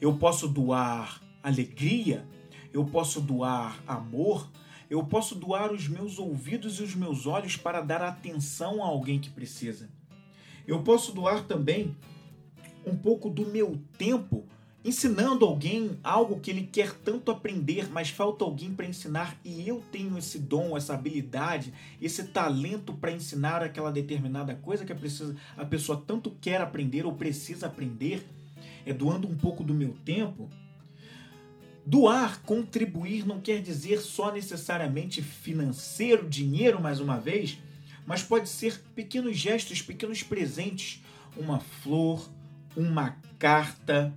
Eu 0.00 0.16
posso 0.16 0.46
doar 0.46 1.20
alegria, 1.42 2.24
eu 2.72 2.84
posso 2.84 3.20
doar 3.20 3.82
amor, 3.86 4.48
eu 4.88 5.02
posso 5.04 5.34
doar 5.34 5.72
os 5.72 5.88
meus 5.88 6.18
ouvidos 6.18 6.78
e 6.78 6.82
os 6.82 6.94
meus 6.94 7.26
olhos 7.26 7.56
para 7.56 7.80
dar 7.80 8.02
atenção 8.02 8.84
a 8.84 8.86
alguém 8.86 9.18
que 9.18 9.30
precisa. 9.30 9.88
Eu 10.66 10.82
posso 10.82 11.12
doar 11.12 11.44
também 11.44 11.96
um 12.86 12.96
pouco 12.96 13.28
do 13.28 13.44
meu 13.46 13.78
tempo 13.98 14.46
ensinando 14.86 15.44
alguém 15.44 15.98
algo 16.04 16.38
que 16.38 16.48
ele 16.48 16.62
quer 16.62 16.92
tanto 16.92 17.32
aprender, 17.32 17.90
mas 17.90 18.08
falta 18.08 18.44
alguém 18.44 18.72
para 18.72 18.86
ensinar 18.86 19.36
e 19.44 19.66
eu 19.66 19.82
tenho 19.90 20.16
esse 20.16 20.38
dom, 20.38 20.76
essa 20.76 20.94
habilidade, 20.94 21.74
esse 22.00 22.28
talento 22.28 22.94
para 22.94 23.10
ensinar 23.10 23.64
aquela 23.64 23.90
determinada 23.90 24.54
coisa 24.54 24.84
que 24.84 24.92
a, 24.92 24.94
precisa, 24.94 25.34
a 25.56 25.64
pessoa 25.64 26.00
tanto 26.06 26.30
quer 26.40 26.60
aprender 26.60 27.04
ou 27.04 27.12
precisa 27.12 27.66
aprender, 27.66 28.24
é 28.86 28.92
doando 28.92 29.26
um 29.26 29.36
pouco 29.36 29.64
do 29.64 29.74
meu 29.74 29.92
tempo. 30.04 30.48
Doar, 31.84 32.40
contribuir 32.42 33.26
não 33.26 33.40
quer 33.40 33.60
dizer 33.60 33.98
só 33.98 34.30
necessariamente 34.30 35.20
financeiro, 35.20 36.28
dinheiro, 36.28 36.80
mais 36.80 37.00
uma 37.00 37.18
vez, 37.18 37.58
mas 38.06 38.22
pode 38.22 38.48
ser 38.48 38.80
pequenos 38.94 39.36
gestos, 39.36 39.82
pequenos 39.82 40.22
presentes, 40.22 41.02
uma 41.36 41.58
flor, 41.58 42.30
uma 42.76 43.16
carta, 43.38 44.12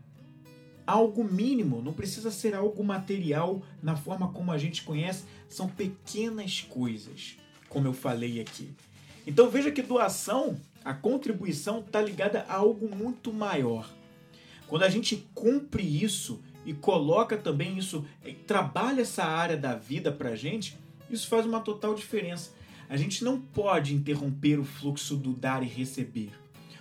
algo 0.86 1.24
mínimo, 1.24 1.82
não 1.82 1.94
precisa 1.94 2.32
ser 2.32 2.54
algo 2.54 2.84
material 2.84 3.62
na 3.82 3.96
forma 3.96 4.32
como 4.32 4.52
a 4.52 4.58
gente 4.58 4.84
conhece, 4.84 5.26
são 5.48 5.68
pequenas 5.68 6.62
coisas, 6.62 7.38
como 7.70 7.88
eu 7.88 7.94
falei 7.94 8.42
aqui. 8.42 8.74
Então 9.26 9.50
veja 9.50 9.72
que 9.72 9.82
doação, 9.82 10.60
a 10.84 10.94
contribuição 10.94 11.80
está 11.80 12.02
ligada 12.02 12.46
a 12.50 12.56
algo 12.56 12.94
muito 12.94 13.32
maior. 13.32 13.90
Quando 14.68 14.84
a 14.84 14.90
gente 14.90 15.28
cumpre 15.34 15.84
isso 15.84 16.42
e 16.66 16.74
coloca 16.74 17.38
também 17.38 17.78
isso, 17.78 18.06
eh, 18.24 18.36
trabalha 18.46 19.02
essa 19.02 19.24
área 19.24 19.58
da 19.58 19.76
vida 19.76 20.12
para 20.12 20.30
a 20.30 20.36
gente, 20.36 20.78
isso 21.10 21.28
faz 21.28 21.46
uma 21.46 21.60
total 21.60 21.96
diferença. 21.96 22.52
A 22.88 22.98
gente 22.98 23.24
não 23.24 23.40
pode 23.40 23.94
interromper 23.94 24.60
o 24.60 24.66
fluxo 24.66 25.16
do 25.16 25.34
dar 25.34 25.64
e 25.64 25.68
receber. 25.68 26.32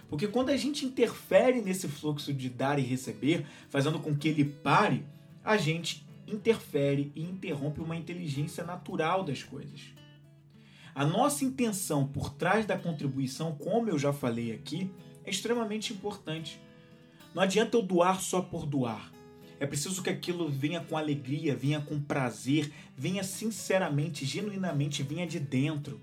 Porque 0.09 0.27
quando 0.27 0.51
a 0.51 0.57
gente 0.57 0.87
interfere 0.87 1.61
nesse 1.61 1.87
fluxo 1.87 2.33
de 2.33 2.49
dar 2.49 2.79
e 2.79 2.83
receber, 2.83 3.47
fazendo 3.69 3.99
com 3.99 4.17
que 4.17 4.29
ele 4.29 4.45
pare, 4.45 5.05
a 5.45 5.57
gente 5.57 6.07
interfere 6.27 7.13
e 7.15 7.23
interrompe 7.23 7.81
uma 7.81 7.97
inteligência 7.97 8.65
natural 8.65 9.23
das 9.23 9.43
coisas. 9.43 9.81
A 10.95 11.05
nossa 11.05 11.45
intenção 11.45 12.07
por 12.07 12.31
trás 12.35 12.67
da 12.67 12.77
contribuição, 12.77 13.55
como 13.55 13.89
eu 13.89 13.99
já 13.99 14.13
falei 14.13 14.53
aqui, 14.53 14.91
é 15.25 15.31
extremamente 15.31 15.93
importante. 15.93 16.61
Não 17.35 17.43
adianta 17.43 17.77
eu 17.77 17.83
doar 17.83 18.21
só 18.21 18.41
por 18.41 18.67
doar. 18.67 19.13
É 19.61 19.67
preciso 19.67 20.03
que 20.03 20.11
aquilo 20.11 20.49
venha 20.49 20.81
com 20.81 20.97
alegria, 20.97 21.55
venha 21.55 21.81
com 21.81 22.01
prazer, 22.01 22.73
venha 22.97 23.23
sinceramente, 23.23 24.25
genuinamente, 24.25 25.03
venha 25.03 25.27
de 25.27 25.39
dentro. 25.39 26.01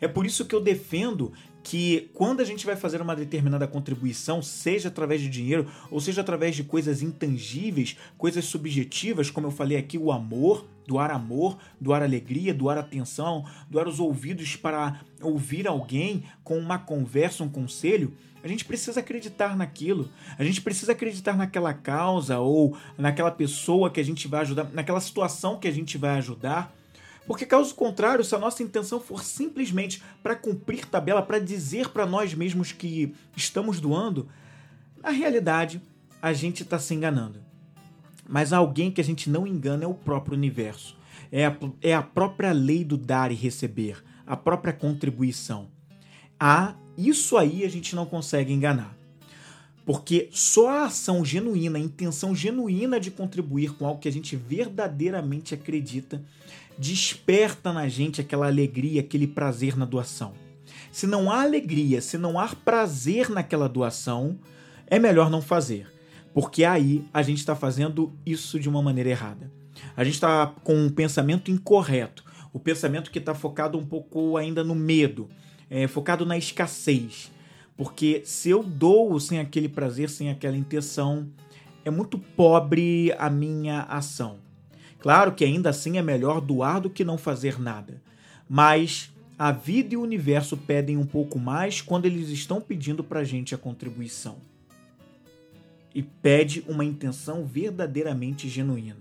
É 0.00 0.08
por 0.08 0.24
isso 0.24 0.46
que 0.46 0.54
eu 0.54 0.60
defendo 0.60 1.32
que 1.62 2.10
quando 2.14 2.40
a 2.40 2.44
gente 2.44 2.64
vai 2.64 2.76
fazer 2.76 3.00
uma 3.00 3.14
determinada 3.14 3.66
contribuição, 3.66 4.42
seja 4.42 4.88
através 4.88 5.20
de 5.20 5.28
dinheiro 5.28 5.70
ou 5.90 6.00
seja 6.00 6.20
através 6.20 6.56
de 6.56 6.64
coisas 6.64 7.02
intangíveis, 7.02 7.96
coisas 8.16 8.44
subjetivas, 8.44 9.30
como 9.30 9.46
eu 9.46 9.50
falei 9.50 9.76
aqui, 9.76 9.98
o 9.98 10.10
amor, 10.10 10.66
doar 10.86 11.10
amor, 11.10 11.58
doar 11.80 12.02
alegria, 12.02 12.54
doar 12.54 12.78
atenção, 12.78 13.44
doar 13.68 13.86
os 13.86 14.00
ouvidos 14.00 14.56
para 14.56 15.00
ouvir 15.22 15.68
alguém 15.68 16.24
com 16.42 16.58
uma 16.58 16.78
conversa, 16.78 17.44
um 17.44 17.48
conselho, 17.48 18.12
a 18.42 18.48
gente 18.48 18.64
precisa 18.64 19.00
acreditar 19.00 19.56
naquilo. 19.56 20.08
A 20.38 20.44
gente 20.44 20.60
precisa 20.62 20.92
acreditar 20.92 21.36
naquela 21.36 21.74
causa 21.74 22.38
ou 22.38 22.76
naquela 22.96 23.30
pessoa 23.30 23.90
que 23.90 24.00
a 24.00 24.04
gente 24.04 24.26
vai 24.26 24.40
ajudar, 24.40 24.70
naquela 24.72 25.00
situação 25.00 25.58
que 25.58 25.68
a 25.68 25.72
gente 25.72 25.98
vai 25.98 26.16
ajudar. 26.18 26.74
Porque, 27.30 27.46
caso 27.46 27.72
contrário, 27.76 28.24
se 28.24 28.34
a 28.34 28.40
nossa 28.40 28.60
intenção 28.60 28.98
for 28.98 29.22
simplesmente 29.22 30.02
para 30.20 30.34
cumprir 30.34 30.84
tabela, 30.84 31.22
para 31.22 31.38
dizer 31.38 31.90
para 31.90 32.04
nós 32.04 32.34
mesmos 32.34 32.72
que 32.72 33.14
estamos 33.36 33.78
doando, 33.78 34.28
na 35.00 35.10
realidade 35.10 35.80
a 36.20 36.32
gente 36.32 36.64
está 36.64 36.76
se 36.76 36.92
enganando. 36.92 37.40
Mas 38.28 38.52
alguém 38.52 38.90
que 38.90 39.00
a 39.00 39.04
gente 39.04 39.30
não 39.30 39.46
engana 39.46 39.84
é 39.84 39.86
o 39.86 39.94
próprio 39.94 40.36
universo. 40.36 40.96
É 41.30 41.46
a, 41.46 41.56
é 41.80 41.94
a 41.94 42.02
própria 42.02 42.50
lei 42.50 42.82
do 42.82 42.98
dar 42.98 43.30
e 43.30 43.36
receber, 43.36 44.02
a 44.26 44.36
própria 44.36 44.72
contribuição. 44.72 45.68
Ah, 46.36 46.74
isso 46.98 47.36
aí 47.36 47.62
a 47.62 47.68
gente 47.68 47.94
não 47.94 48.06
consegue 48.06 48.52
enganar. 48.52 48.92
Porque 49.86 50.28
só 50.32 50.68
a 50.68 50.84
ação 50.86 51.24
genuína, 51.24 51.78
a 51.78 51.80
intenção 51.80 52.34
genuína 52.34 52.98
de 52.98 53.12
contribuir 53.12 53.72
com 53.74 53.86
algo 53.86 54.00
que 54.00 54.08
a 54.08 54.12
gente 54.12 54.34
verdadeiramente 54.34 55.54
acredita, 55.54 56.20
desperta 56.80 57.74
na 57.74 57.86
gente 57.88 58.22
aquela 58.22 58.46
alegria, 58.46 59.02
aquele 59.02 59.26
prazer 59.26 59.76
na 59.76 59.84
doação. 59.84 60.32
Se 60.90 61.06
não 61.06 61.30
há 61.30 61.42
alegria, 61.42 62.00
se 62.00 62.16
não 62.16 62.40
há 62.40 62.48
prazer 62.48 63.28
naquela 63.28 63.68
doação, 63.68 64.38
é 64.86 64.98
melhor 64.98 65.28
não 65.28 65.42
fazer, 65.42 65.92
porque 66.32 66.64
aí 66.64 67.04
a 67.12 67.20
gente 67.20 67.36
está 67.36 67.54
fazendo 67.54 68.10
isso 68.24 68.58
de 68.58 68.66
uma 68.66 68.80
maneira 68.80 69.10
errada. 69.10 69.52
A 69.94 70.02
gente 70.02 70.14
está 70.14 70.46
com 70.64 70.74
um 70.74 70.88
pensamento 70.88 71.50
incorreto, 71.50 72.24
o 72.50 72.58
pensamento 72.58 73.10
que 73.10 73.18
está 73.18 73.34
focado 73.34 73.76
um 73.76 73.84
pouco 73.84 74.38
ainda 74.38 74.64
no 74.64 74.74
medo, 74.74 75.28
é, 75.68 75.86
focado 75.86 76.24
na 76.24 76.38
escassez. 76.38 77.30
Porque 77.76 78.22
se 78.24 78.48
eu 78.48 78.62
dou 78.62 79.20
sem 79.20 79.38
aquele 79.38 79.68
prazer, 79.68 80.08
sem 80.08 80.30
aquela 80.30 80.56
intenção, 80.56 81.28
é 81.84 81.90
muito 81.90 82.18
pobre 82.18 83.12
a 83.18 83.28
minha 83.28 83.82
ação. 83.82 84.49
Claro 85.00 85.32
que 85.32 85.44
ainda 85.44 85.70
assim 85.70 85.96
é 85.96 86.02
melhor 86.02 86.40
doar 86.40 86.80
do 86.80 86.90
que 86.90 87.04
não 87.04 87.16
fazer 87.16 87.58
nada, 87.58 88.02
mas 88.48 89.10
a 89.38 89.50
vida 89.50 89.94
e 89.94 89.96
o 89.96 90.02
universo 90.02 90.56
pedem 90.56 90.98
um 90.98 91.06
pouco 91.06 91.38
mais 91.38 91.80
quando 91.80 92.04
eles 92.04 92.28
estão 92.28 92.60
pedindo 92.60 93.02
para 93.02 93.20
a 93.20 93.24
gente 93.24 93.54
a 93.54 93.58
contribuição. 93.58 94.36
E 95.94 96.02
pede 96.02 96.62
uma 96.68 96.84
intenção 96.84 97.46
verdadeiramente 97.46 98.48
genuína. 98.48 98.98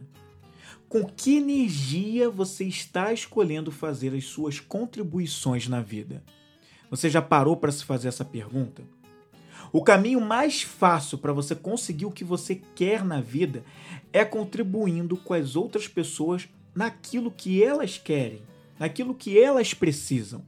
Com 0.87 1.03
que 1.05 1.37
energia 1.37 2.29
você 2.29 2.63
está 2.63 3.11
escolhendo 3.11 3.69
fazer 3.69 4.15
as 4.15 4.23
suas 4.23 4.59
contribuições 4.59 5.67
na 5.67 5.81
vida? 5.81 6.23
Você 6.89 7.09
já 7.09 7.21
parou 7.21 7.57
para 7.57 7.71
se 7.71 7.83
fazer 7.83 8.07
essa 8.07 8.25
pergunta? 8.25 8.81
O 9.71 9.83
caminho 9.83 10.19
mais 10.19 10.63
fácil 10.63 11.17
para 11.19 11.31
você 11.31 11.55
conseguir 11.55 12.05
o 12.05 12.11
que 12.11 12.23
você 12.23 12.59
quer 12.75 13.05
na 13.05 13.21
vida 13.21 13.63
é 14.11 14.25
contribuindo 14.25 15.15
com 15.15 15.33
as 15.33 15.55
outras 15.55 15.87
pessoas 15.87 16.49
naquilo 16.73 17.29
que 17.29 17.63
elas 17.63 17.97
querem, 17.97 18.41
naquilo 18.79 19.13
que 19.13 19.39
elas 19.39 19.73
precisam. 19.73 20.43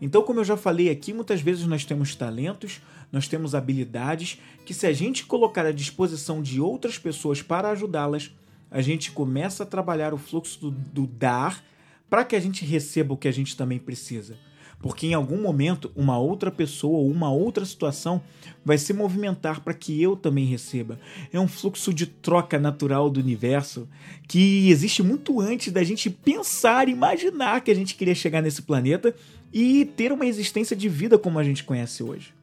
Então, 0.00 0.22
como 0.22 0.40
eu 0.40 0.44
já 0.44 0.56
falei 0.56 0.90
aqui, 0.90 1.12
muitas 1.12 1.40
vezes 1.40 1.64
nós 1.66 1.84
temos 1.84 2.16
talentos, 2.16 2.82
nós 3.12 3.28
temos 3.28 3.54
habilidades 3.54 4.40
que, 4.66 4.74
se 4.74 4.86
a 4.86 4.92
gente 4.92 5.24
colocar 5.24 5.64
à 5.64 5.70
disposição 5.70 6.42
de 6.42 6.60
outras 6.60 6.98
pessoas 6.98 7.40
para 7.40 7.70
ajudá-las, 7.70 8.32
a 8.68 8.82
gente 8.82 9.12
começa 9.12 9.62
a 9.62 9.66
trabalhar 9.66 10.12
o 10.12 10.18
fluxo 10.18 10.58
do, 10.58 10.70
do 10.72 11.06
dar 11.06 11.62
para 12.10 12.24
que 12.24 12.34
a 12.34 12.40
gente 12.40 12.64
receba 12.64 13.14
o 13.14 13.16
que 13.16 13.28
a 13.28 13.32
gente 13.32 13.56
também 13.56 13.78
precisa 13.78 14.36
porque 14.84 15.06
em 15.06 15.14
algum 15.14 15.40
momento 15.40 15.90
uma 15.96 16.18
outra 16.18 16.50
pessoa 16.50 16.98
ou 16.98 17.10
uma 17.10 17.32
outra 17.32 17.64
situação 17.64 18.20
vai 18.62 18.76
se 18.76 18.92
movimentar 18.92 19.62
para 19.62 19.72
que 19.72 20.02
eu 20.02 20.14
também 20.14 20.44
receba. 20.44 21.00
É 21.32 21.40
um 21.40 21.48
fluxo 21.48 21.90
de 21.90 22.04
troca 22.04 22.58
natural 22.58 23.08
do 23.08 23.18
universo 23.18 23.88
que 24.28 24.68
existe 24.68 25.02
muito 25.02 25.40
antes 25.40 25.72
da 25.72 25.82
gente 25.82 26.10
pensar, 26.10 26.86
imaginar 26.86 27.62
que 27.62 27.70
a 27.70 27.74
gente 27.74 27.94
queria 27.94 28.14
chegar 28.14 28.42
nesse 28.42 28.60
planeta 28.60 29.14
e 29.50 29.86
ter 29.86 30.12
uma 30.12 30.26
existência 30.26 30.76
de 30.76 30.86
vida 30.86 31.16
como 31.16 31.38
a 31.38 31.44
gente 31.44 31.64
conhece 31.64 32.02
hoje. 32.02 32.34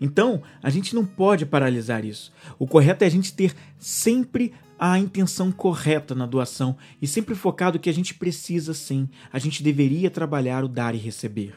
Então, 0.00 0.40
a 0.62 0.70
gente 0.70 0.94
não 0.94 1.04
pode 1.04 1.44
paralisar 1.44 2.04
isso. 2.04 2.32
O 2.60 2.66
correto 2.66 3.02
é 3.02 3.08
a 3.08 3.10
gente 3.10 3.34
ter 3.34 3.56
sempre 3.76 4.52
a 4.84 4.98
intenção 4.98 5.52
correta 5.52 6.12
na 6.12 6.26
doação 6.26 6.76
e 7.00 7.06
sempre 7.06 7.36
focado 7.36 7.78
que 7.78 7.88
a 7.88 7.94
gente 7.94 8.14
precisa 8.14 8.74
sim, 8.74 9.08
a 9.32 9.38
gente 9.38 9.62
deveria 9.62 10.10
trabalhar 10.10 10.64
o 10.64 10.68
dar 10.68 10.92
e 10.92 10.98
receber. 10.98 11.54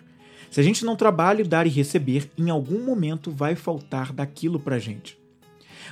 Se 0.51 0.59
a 0.59 0.63
gente 0.63 0.85
não 0.85 0.95
trabalha 0.95 1.43
o 1.43 1.47
dar 1.47 1.65
e 1.65 1.69
receber, 1.71 2.29
em 2.37 2.51
algum 2.51 2.85
momento 2.85 3.31
vai 3.31 3.55
faltar 3.55 4.13
daquilo 4.13 4.59
pra 4.59 4.77
gente. 4.77 5.17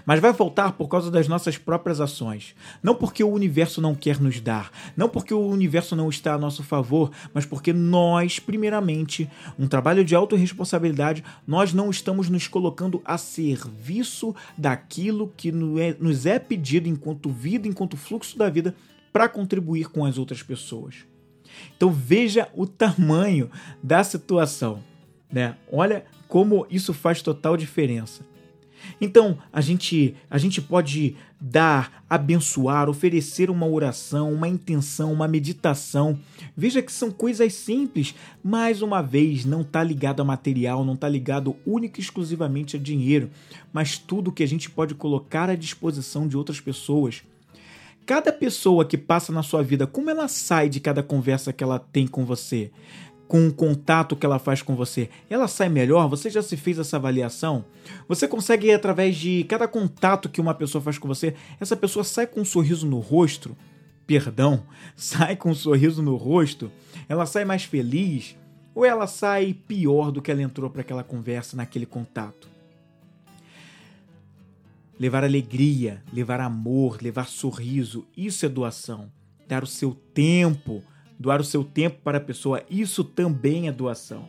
Mas 0.05 0.19
vai 0.19 0.33
faltar 0.33 0.74
por 0.74 0.88
causa 0.88 1.10
das 1.10 1.27
nossas 1.27 1.57
próprias 1.57 2.01
ações. 2.01 2.55
Não 2.81 2.95
porque 2.95 3.24
o 3.24 3.31
universo 3.31 3.81
não 3.81 3.95
quer 3.95 4.19
nos 4.19 4.39
dar, 4.39 4.72
não 4.95 5.10
porque 5.10 5.33
o 5.33 5.48
universo 5.48 5.95
não 5.95 6.10
está 6.10 6.33
a 6.33 6.38
nosso 6.38 6.63
favor, 6.63 7.12
mas 7.33 7.45
porque 7.45 7.74
nós, 7.74 8.39
primeiramente, 8.39 9.29
um 9.57 9.67
trabalho 9.67 10.03
de 10.03 10.15
autorresponsabilidade, 10.15 11.24
nós 11.45 11.74
não 11.74 11.89
estamos 11.89 12.29
nos 12.29 12.48
colocando 12.48 13.01
a 13.05 13.17
serviço 13.17 14.36
daquilo 14.57 15.31
que 15.36 15.51
nos 15.51 16.25
é 16.25 16.39
pedido 16.39 16.88
enquanto 16.88 17.29
vida, 17.29 17.67
enquanto 17.67 17.98
fluxo 17.98 18.38
da 18.38 18.50
vida, 18.50 18.75
para 19.12 19.29
contribuir 19.29 19.89
com 19.89 20.05
as 20.05 20.17
outras 20.17 20.41
pessoas. 20.41 21.05
Então 21.77 21.91
veja 21.91 22.50
o 22.55 22.65
tamanho 22.65 23.50
da 23.81 24.03
situação, 24.03 24.83
né? 25.31 25.55
Olha 25.72 26.03
como 26.27 26.65
isso 26.69 26.93
faz 26.93 27.22
total 27.22 27.55
diferença. 27.55 28.25
Então, 29.00 29.38
a 29.52 29.62
gente, 29.62 30.16
a 30.30 30.38
gente 30.38 30.62
pode 30.62 31.16
dar, 31.40 32.04
abençoar, 32.10 32.90
oferecer 32.90 33.50
uma 33.50 33.68
oração, 33.68 34.32
uma 34.32 34.48
intenção, 34.48 35.12
uma 35.12 35.28
meditação. 35.28 36.18
Veja 36.56 36.82
que 36.82 36.92
são 36.92 37.12
coisas 37.12 37.54
simples. 37.54 38.16
Mais 38.44 38.82
uma 38.82 39.02
vez, 39.02 39.44
não 39.44 39.62
está 39.62 39.84
ligado 39.84 40.22
a 40.22 40.25
material, 40.25 40.86
não 40.86 40.94
está 40.94 41.10
ligado 41.10 41.56
única 41.66 42.00
e 42.00 42.04
exclusivamente 42.04 42.78
a 42.78 42.80
dinheiro, 42.80 43.30
mas 43.74 43.98
tudo 43.98 44.32
que 44.32 44.44
a 44.44 44.48
gente 44.48 44.70
pode 44.70 44.96
colocar 44.96 45.50
à 45.50 45.56
disposição 45.56 46.28
de 46.28 46.38
outras 46.38 46.62
pessoas. 46.62 47.24
Cada 48.06 48.34
pessoa 48.34 48.86
que 48.86 48.98
passa 48.98 49.32
na 49.32 49.44
sua 49.44 49.63
vida, 49.63 49.88
como 49.88 50.10
ela 50.10 50.28
sai 50.28 50.68
de 50.68 50.80
cada 50.80 51.02
conversa 51.02 51.54
que 51.54 51.63
ela 51.63 51.80
tem 51.80 52.06
com 52.06 52.25
você? 52.25 52.70
Com 53.27 53.48
o 53.48 53.53
contato 53.53 54.15
que 54.15 54.25
ela 54.25 54.39
faz 54.39 54.62
com 54.62 54.75
você, 54.75 55.10
ela 55.30 55.48
sai 55.48 55.70
melhor? 55.70 56.08
Você 56.08 56.30
já 56.30 56.42
se 56.42 56.56
fez 56.56 56.77
essa 56.77 56.98
avaliação? 56.98 57.65
Você 58.08 58.27
consegue, 58.27 58.72
através 58.72 59.15
de 59.15 59.44
cada 59.46 59.68
contato 59.68 60.30
que 60.30 60.42
uma 60.42 60.53
pessoa 60.53 60.82
faz 60.82 60.98
com 60.98 61.08
você, 61.08 61.34
essa 61.60 61.75
pessoa 61.75 62.03
sai 62.03 62.27
com 62.27 62.42
um 62.42 62.46
sorriso 62.46 62.86
no 62.86 63.00
rosto? 63.00 63.56
Perdão, 64.06 64.63
sai 64.96 65.36
com 65.36 65.50
um 65.50 65.56
sorriso 65.56 66.01
no 66.01 66.15
rosto? 66.15 66.72
Ela 67.08 67.25
sai 67.25 67.46
mais 67.46 67.63
feliz? 67.63 68.36
Ou 68.75 68.86
ela 68.86 69.08
sai 69.08 69.53
pior 69.53 70.12
do 70.12 70.22
que 70.22 70.32
ela 70.32 70.42
entrou 70.42 70.70
para 70.70 70.82
aquela 70.82 71.03
conversa, 71.03 71.56
naquele 71.56 71.86
contato? 71.86 72.48
Levar 75.00 75.24
alegria, 75.24 76.03
levar 76.12 76.39
amor, 76.39 77.00
levar 77.01 77.27
sorriso, 77.27 78.06
isso 78.15 78.46
é 78.46 78.50
doação. 78.50 79.12
Dar 79.48 79.63
o 79.63 79.68
seu 79.68 79.94
tempo 80.13 80.84
doar 81.24 81.39
o 81.39 81.46
seu 81.46 81.63
tempo 81.63 82.01
para 82.03 82.18
a 82.18 82.22
pessoa, 82.22 82.62
isso 82.70 83.01
também 83.01 83.70
é 83.70 83.72
doação. 83.72 84.27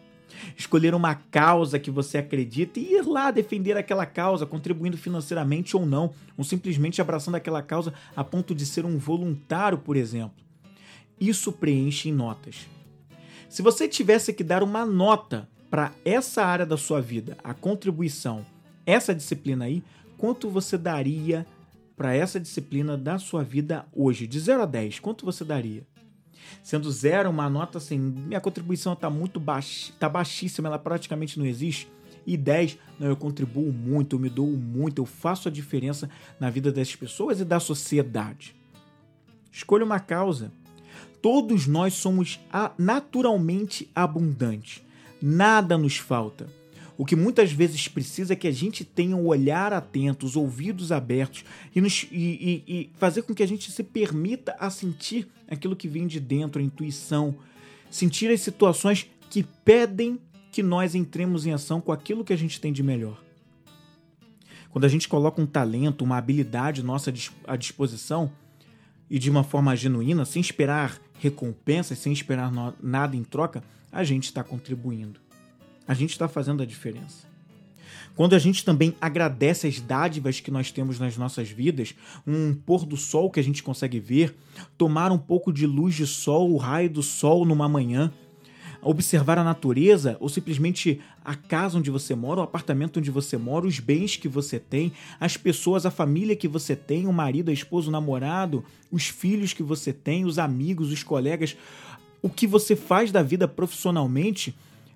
Escolher 0.56 0.94
uma 0.94 1.16
causa 1.16 1.76
que 1.76 1.90
você 1.90 2.18
acredita 2.18 2.78
e 2.78 2.94
ir 2.94 3.04
lá 3.04 3.32
defender 3.32 3.76
aquela 3.76 4.06
causa, 4.06 4.46
contribuindo 4.46 4.96
financeiramente 4.96 5.76
ou 5.76 5.84
não, 5.84 6.12
ou 6.38 6.44
simplesmente 6.44 7.00
abraçando 7.00 7.34
aquela 7.34 7.62
causa 7.62 7.92
a 8.14 8.22
ponto 8.22 8.54
de 8.54 8.64
ser 8.64 8.84
um 8.84 8.96
voluntário, 8.96 9.78
por 9.78 9.96
exemplo. 9.96 10.36
Isso 11.20 11.50
preenche 11.50 12.10
em 12.10 12.12
notas. 12.12 12.68
Se 13.48 13.60
você 13.60 13.88
tivesse 13.88 14.32
que 14.32 14.44
dar 14.44 14.62
uma 14.62 14.86
nota 14.86 15.48
para 15.68 15.92
essa 16.04 16.44
área 16.44 16.64
da 16.64 16.76
sua 16.76 17.00
vida, 17.00 17.36
a 17.42 17.52
contribuição, 17.52 18.46
essa 18.86 19.12
disciplina 19.12 19.64
aí, 19.64 19.82
quanto 20.16 20.48
você 20.48 20.78
daria 20.78 21.44
para 21.96 22.14
essa 22.14 22.38
disciplina 22.38 22.96
da 22.96 23.18
sua 23.18 23.42
vida 23.42 23.84
hoje? 23.92 24.28
De 24.28 24.38
0 24.38 24.62
a 24.62 24.66
10, 24.66 25.00
quanto 25.00 25.24
você 25.24 25.44
daria? 25.44 25.84
Sendo 26.62 26.90
zero 26.90 27.30
uma 27.30 27.48
nota 27.48 27.78
assim, 27.78 27.98
minha 27.98 28.40
contribuição 28.40 28.92
está 28.94 29.10
muito 29.10 29.38
baixa, 29.38 29.92
tá 29.98 30.08
baixíssima, 30.08 30.68
ela 30.68 30.78
praticamente 30.78 31.38
não 31.38 31.46
existe. 31.46 31.88
E 32.26 32.36
10, 32.36 32.78
não, 32.98 33.08
eu 33.08 33.16
contribuo 33.16 33.70
muito, 33.70 34.16
eu 34.16 34.20
me 34.20 34.30
dou 34.30 34.46
muito, 34.46 35.02
eu 35.02 35.06
faço 35.06 35.48
a 35.48 35.50
diferença 35.50 36.08
na 36.40 36.48
vida 36.48 36.72
das 36.72 36.96
pessoas 36.96 37.38
e 37.40 37.44
da 37.44 37.60
sociedade. 37.60 38.56
Escolha 39.52 39.84
uma 39.84 40.00
causa. 40.00 40.50
Todos 41.20 41.66
nós 41.66 41.94
somos 41.94 42.40
naturalmente 42.78 43.90
abundantes. 43.94 44.82
Nada 45.20 45.76
nos 45.78 45.96
falta. 45.96 46.46
O 46.96 47.04
que 47.04 47.16
muitas 47.16 47.50
vezes 47.50 47.88
precisa 47.88 48.34
é 48.34 48.36
que 48.36 48.46
a 48.46 48.52
gente 48.52 48.84
tenha 48.84 49.16
o 49.16 49.22
um 49.22 49.26
olhar 49.26 49.72
atento, 49.72 50.24
os 50.24 50.36
ouvidos 50.36 50.92
abertos 50.92 51.44
e, 51.74 51.80
nos, 51.80 52.06
e, 52.10 52.16
e, 52.16 52.64
e 52.66 52.90
fazer 52.94 53.22
com 53.22 53.34
que 53.34 53.42
a 53.42 53.48
gente 53.48 53.72
se 53.72 53.82
permita 53.82 54.54
a 54.60 54.70
sentir 54.70 55.26
aquilo 55.48 55.74
que 55.74 55.88
vem 55.88 56.06
de 56.06 56.20
dentro, 56.20 56.60
a 56.60 56.64
intuição, 56.64 57.34
sentir 57.90 58.30
as 58.30 58.40
situações 58.40 59.10
que 59.28 59.42
pedem 59.64 60.20
que 60.52 60.62
nós 60.62 60.94
entremos 60.94 61.46
em 61.46 61.52
ação 61.52 61.80
com 61.80 61.90
aquilo 61.90 62.24
que 62.24 62.32
a 62.32 62.38
gente 62.38 62.60
tem 62.60 62.72
de 62.72 62.82
melhor. 62.82 63.20
Quando 64.70 64.84
a 64.84 64.88
gente 64.88 65.08
coloca 65.08 65.42
um 65.42 65.46
talento, 65.46 66.02
uma 66.02 66.16
habilidade 66.16 66.82
nossa 66.82 67.12
à 67.46 67.56
disposição 67.56 68.30
e 69.10 69.18
de 69.18 69.30
uma 69.30 69.42
forma 69.42 69.74
genuína, 69.74 70.24
sem 70.24 70.40
esperar 70.40 71.00
recompensas, 71.18 71.98
sem 71.98 72.12
esperar 72.12 72.52
nada 72.80 73.16
em 73.16 73.24
troca, 73.24 73.64
a 73.90 74.04
gente 74.04 74.24
está 74.24 74.44
contribuindo 74.44 75.23
a 75.86 75.94
gente 75.94 76.10
está 76.10 76.28
fazendo 76.28 76.62
a 76.62 76.66
diferença. 76.66 77.34
Quando 78.16 78.34
a 78.34 78.38
gente 78.38 78.64
também 78.64 78.94
agradece 79.00 79.66
as 79.66 79.80
dádivas 79.80 80.38
que 80.38 80.50
nós 80.50 80.70
temos 80.70 81.00
nas 81.00 81.16
nossas 81.16 81.50
vidas, 81.50 81.94
um 82.26 82.54
pôr 82.54 82.86
do 82.86 82.96
sol 82.96 83.28
que 83.28 83.40
a 83.40 83.42
gente 83.42 83.62
consegue 83.62 83.98
ver, 83.98 84.36
tomar 84.78 85.10
um 85.10 85.18
pouco 85.18 85.52
de 85.52 85.66
luz 85.66 85.94
de 85.94 86.06
sol, 86.06 86.52
o 86.52 86.56
raio 86.56 86.88
do 86.88 87.02
sol 87.02 87.44
numa 87.44 87.68
manhã, 87.68 88.12
observar 88.80 89.38
a 89.38 89.44
natureza 89.44 90.16
ou 90.20 90.28
simplesmente 90.28 91.00
a 91.24 91.34
casa 91.34 91.78
onde 91.78 91.90
você 91.90 92.14
mora, 92.14 92.40
o 92.40 92.44
apartamento 92.44 92.98
onde 92.98 93.10
você 93.10 93.36
mora, 93.36 93.66
os 93.66 93.80
bens 93.80 94.16
que 94.16 94.28
você 94.28 94.60
tem, 94.60 94.92
as 95.18 95.36
pessoas, 95.36 95.84
a 95.86 95.90
família 95.90 96.36
que 96.36 96.46
você 96.46 96.76
tem, 96.76 97.06
o 97.06 97.12
marido, 97.12 97.50
a 97.50 97.54
esposa, 97.54 97.88
o 97.88 97.92
namorado, 97.92 98.64
os 98.92 99.08
filhos 99.08 99.52
que 99.52 99.62
você 99.62 99.92
tem, 99.92 100.24
os 100.24 100.38
amigos, 100.38 100.92
os 100.92 101.02
colegas, 101.02 101.56
o 102.22 102.28
que 102.28 102.46
você 102.46 102.76
faz 102.76 103.10
da 103.10 103.22
vida 103.22 103.48
profissionalmente 103.48 104.54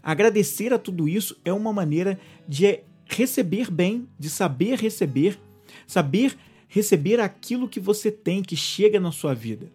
Agradecer 0.09 0.73
a 0.73 0.79
tudo 0.79 1.07
isso 1.07 1.37
é 1.45 1.53
uma 1.53 1.71
maneira 1.71 2.19
de 2.49 2.81
receber 3.05 3.71
bem, 3.71 4.09
de 4.19 4.31
saber 4.31 4.79
receber, 4.79 5.39
saber 5.87 6.35
receber 6.67 7.21
aquilo 7.21 7.69
que 7.69 7.79
você 7.79 8.11
tem, 8.11 8.41
que 8.41 8.57
chega 8.57 8.99
na 8.99 9.13
sua 9.13 9.35
vida. 9.35 9.71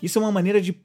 Isso 0.00 0.16
é 0.16 0.22
uma 0.22 0.30
maneira 0.30 0.60
de 0.60 0.76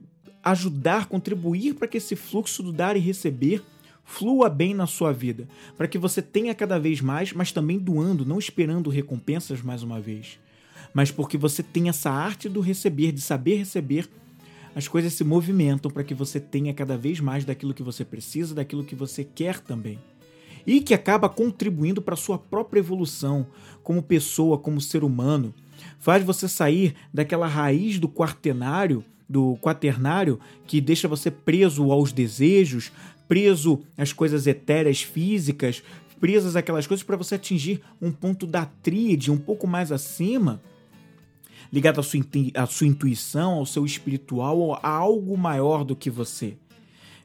ajudar, 0.44 1.06
contribuir 1.06 1.76
para 1.76 1.88
que 1.88 1.98
esse 1.98 2.16
fluxo 2.16 2.64
do 2.64 2.74
dar 2.74 2.98
e 2.98 3.00
receber 3.00 3.62
flua 4.04 4.50
bem 4.50 4.74
na 4.74 4.88
sua 4.88 5.14
vida, 5.14 5.48
para 5.78 5.88
que 5.88 6.00
você 6.00 6.20
tenha 6.20 6.56
cada 6.56 6.80
vez 6.80 7.00
mais, 7.00 7.32
mas 7.32 7.52
também 7.52 7.78
doando, 7.78 8.26
não 8.26 8.40
esperando 8.40 8.90
recompensas 8.90 9.62
mais 9.62 9.84
uma 9.84 10.02
vez, 10.02 10.40
mas 10.96 11.12
porque 11.12 11.38
você 11.38 11.62
tem 11.62 11.90
essa 11.90 12.10
arte 12.10 12.50
do 12.50 12.60
receber, 12.60 13.12
de 13.12 13.22
saber 13.22 13.58
receber 13.58 14.10
as 14.76 14.88
coisas 14.88 15.14
se 15.14 15.24
movimentam 15.24 15.90
para 15.90 16.04
que 16.04 16.14
você 16.14 16.40
tenha 16.40 16.74
cada 16.74 16.98
vez 16.98 17.20
mais 17.20 17.46
daquilo 17.46 17.74
que 17.74 17.84
você 17.84 18.06
precisa, 18.06 18.56
daquilo 18.56 18.84
que 18.84 18.96
você 18.96 19.24
quer 19.24 19.60
também. 19.60 20.00
E 20.66 20.82
que 20.82 20.94
acaba 20.94 21.30
contribuindo 21.30 22.02
para 22.02 22.14
a 22.14 22.18
sua 22.18 22.38
própria 22.38 22.80
evolução 22.80 23.48
como 23.84 24.04
pessoa, 24.04 24.58
como 24.58 24.80
ser 24.80 25.04
humano. 25.04 25.54
Faz 26.00 26.24
você 26.24 26.48
sair 26.48 26.96
daquela 27.14 27.48
raiz 27.48 27.98
do 27.98 28.08
quaternário, 28.08 29.04
do 29.28 29.58
quaternário 29.62 30.40
que 30.68 30.82
deixa 30.82 31.08
você 31.08 31.32
preso 31.32 31.92
aos 31.92 32.12
desejos, 32.12 32.92
preso 33.28 33.82
às 33.98 34.12
coisas 34.12 34.48
etéreas 34.48 35.02
físicas, 35.02 35.82
presas 36.20 36.56
aquelas 36.56 36.86
coisas 36.86 37.04
para 37.04 37.18
você 37.18 37.36
atingir 37.36 37.82
um 38.02 38.12
ponto 38.12 38.46
da 38.46 38.66
tríade 38.66 39.32
um 39.32 39.38
pouco 39.38 39.66
mais 39.66 39.92
acima 39.92 40.62
ligado 41.72 42.00
à 42.00 42.04
sua, 42.04 42.22
à 42.56 42.66
sua 42.66 42.88
intuição, 42.88 43.54
ao 43.54 43.66
seu 43.66 43.86
espiritual, 43.86 44.80
a 44.82 44.90
algo 44.90 45.38
maior 45.38 45.84
do 45.84 45.96
que 45.96 46.10
você. 46.10 46.58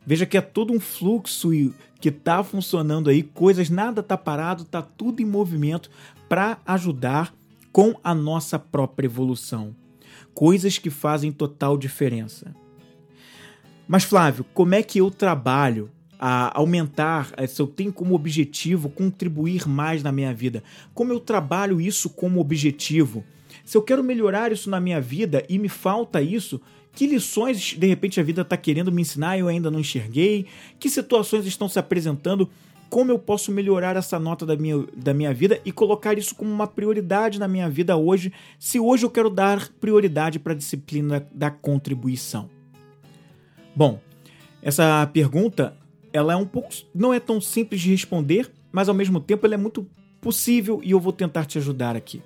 Veja 0.06 0.26
que 0.26 0.36
é 0.36 0.40
todo 0.40 0.72
um 0.72 0.80
fluxo 0.80 1.50
que 1.98 2.10
está 2.10 2.44
funcionando 2.44 3.08
aí, 3.08 3.22
coisas, 3.22 3.70
nada 3.70 4.00
está 4.00 4.18
parado, 4.18 4.62
está 4.62 4.82
tudo 4.82 5.22
em 5.22 5.24
movimento 5.24 5.90
para 6.28 6.58
ajudar 6.66 7.34
com 7.72 7.94
a 8.04 8.14
nossa 8.14 8.58
própria 8.58 9.06
evolução. 9.06 9.74
Coisas 10.34 10.76
que 10.78 10.90
fazem 10.90 11.32
total 11.32 11.78
diferença. 11.78 12.54
Mas, 13.88 14.04
Flávio, 14.04 14.44
como 14.52 14.74
é 14.74 14.82
que 14.82 14.98
eu 14.98 15.10
trabalho 15.10 15.90
a 16.18 16.56
aumentar, 16.58 17.32
eh, 17.36 17.46
se 17.46 17.60
eu 17.60 17.66
tenho 17.66 17.92
como 17.92 18.14
objetivo 18.14 18.88
contribuir 18.88 19.68
mais 19.68 20.02
na 20.02 20.12
minha 20.12 20.32
vida? 20.32 20.62
Como 20.92 21.12
eu 21.12 21.20
trabalho 21.20 21.80
isso 21.80 22.08
como 22.10 22.40
objetivo? 22.40 23.24
Se 23.64 23.76
eu 23.76 23.82
quero 23.82 24.04
melhorar 24.04 24.52
isso 24.52 24.68
na 24.68 24.78
minha 24.78 25.00
vida 25.00 25.42
e 25.48 25.58
me 25.58 25.68
falta 25.68 26.20
isso, 26.20 26.60
que 26.92 27.06
lições 27.06 27.74
de 27.76 27.86
repente 27.86 28.20
a 28.20 28.22
vida 28.22 28.42
está 28.42 28.56
querendo 28.56 28.92
me 28.92 29.02
ensinar 29.02 29.36
e 29.36 29.40
eu 29.40 29.48
ainda 29.48 29.70
não 29.70 29.80
enxerguei? 29.80 30.46
Que 30.78 30.90
situações 30.90 31.46
estão 31.46 31.68
se 31.68 31.78
apresentando? 31.78 32.48
Como 32.90 33.10
eu 33.10 33.18
posso 33.18 33.50
melhorar 33.50 33.96
essa 33.96 34.20
nota 34.20 34.44
da 34.44 34.54
minha, 34.54 34.86
da 34.94 35.14
minha 35.14 35.32
vida 35.32 35.58
e 35.64 35.72
colocar 35.72 36.16
isso 36.18 36.34
como 36.34 36.50
uma 36.50 36.66
prioridade 36.66 37.40
na 37.40 37.48
minha 37.48 37.68
vida 37.68 37.96
hoje, 37.96 38.32
se 38.58 38.78
hoje 38.78 39.04
eu 39.06 39.10
quero 39.10 39.30
dar 39.30 39.68
prioridade 39.80 40.38
para 40.38 40.52
a 40.52 40.56
disciplina 40.56 41.26
da 41.32 41.50
contribuição? 41.50 42.48
Bom, 43.74 43.98
essa 44.62 45.04
pergunta 45.12 45.76
ela 46.12 46.34
é 46.34 46.36
um 46.36 46.46
pouco 46.46 46.68
não 46.94 47.12
é 47.12 47.18
tão 47.18 47.40
simples 47.40 47.80
de 47.80 47.90
responder, 47.90 48.52
mas 48.70 48.88
ao 48.88 48.94
mesmo 48.94 49.18
tempo 49.18 49.44
ela 49.46 49.54
é 49.54 49.58
muito 49.58 49.84
possível 50.20 50.80
e 50.84 50.92
eu 50.92 51.00
vou 51.00 51.12
tentar 51.12 51.46
te 51.46 51.58
ajudar 51.58 51.96
aqui. 51.96 52.22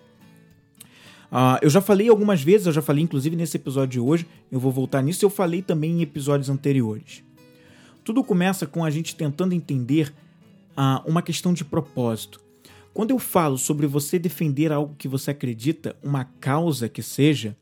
Uh, 1.30 1.60
eu 1.60 1.68
já 1.68 1.80
falei 1.80 2.08
algumas 2.08 2.42
vezes, 2.42 2.66
eu 2.66 2.72
já 2.72 2.80
falei 2.80 3.04
inclusive 3.04 3.36
nesse 3.36 3.56
episódio 3.56 3.88
de 3.88 4.00
hoje, 4.00 4.26
eu 4.50 4.58
vou 4.58 4.72
voltar 4.72 5.02
nisso, 5.02 5.24
eu 5.24 5.30
falei 5.30 5.60
também 5.60 5.98
em 5.98 6.02
episódios 6.02 6.48
anteriores. 6.48 7.22
Tudo 8.02 8.24
começa 8.24 8.66
com 8.66 8.82
a 8.84 8.90
gente 8.90 9.14
tentando 9.14 9.54
entender 9.54 10.14
uh, 10.70 11.06
uma 11.06 11.20
questão 11.20 11.52
de 11.52 11.64
propósito. 11.64 12.40
Quando 12.94 13.10
eu 13.10 13.18
falo 13.18 13.58
sobre 13.58 13.86
você 13.86 14.18
defender 14.18 14.72
algo 14.72 14.94
que 14.96 15.06
você 15.06 15.30
acredita, 15.30 15.94
uma 16.02 16.24
causa 16.24 16.88
que 16.88 17.02
seja, 17.02 17.56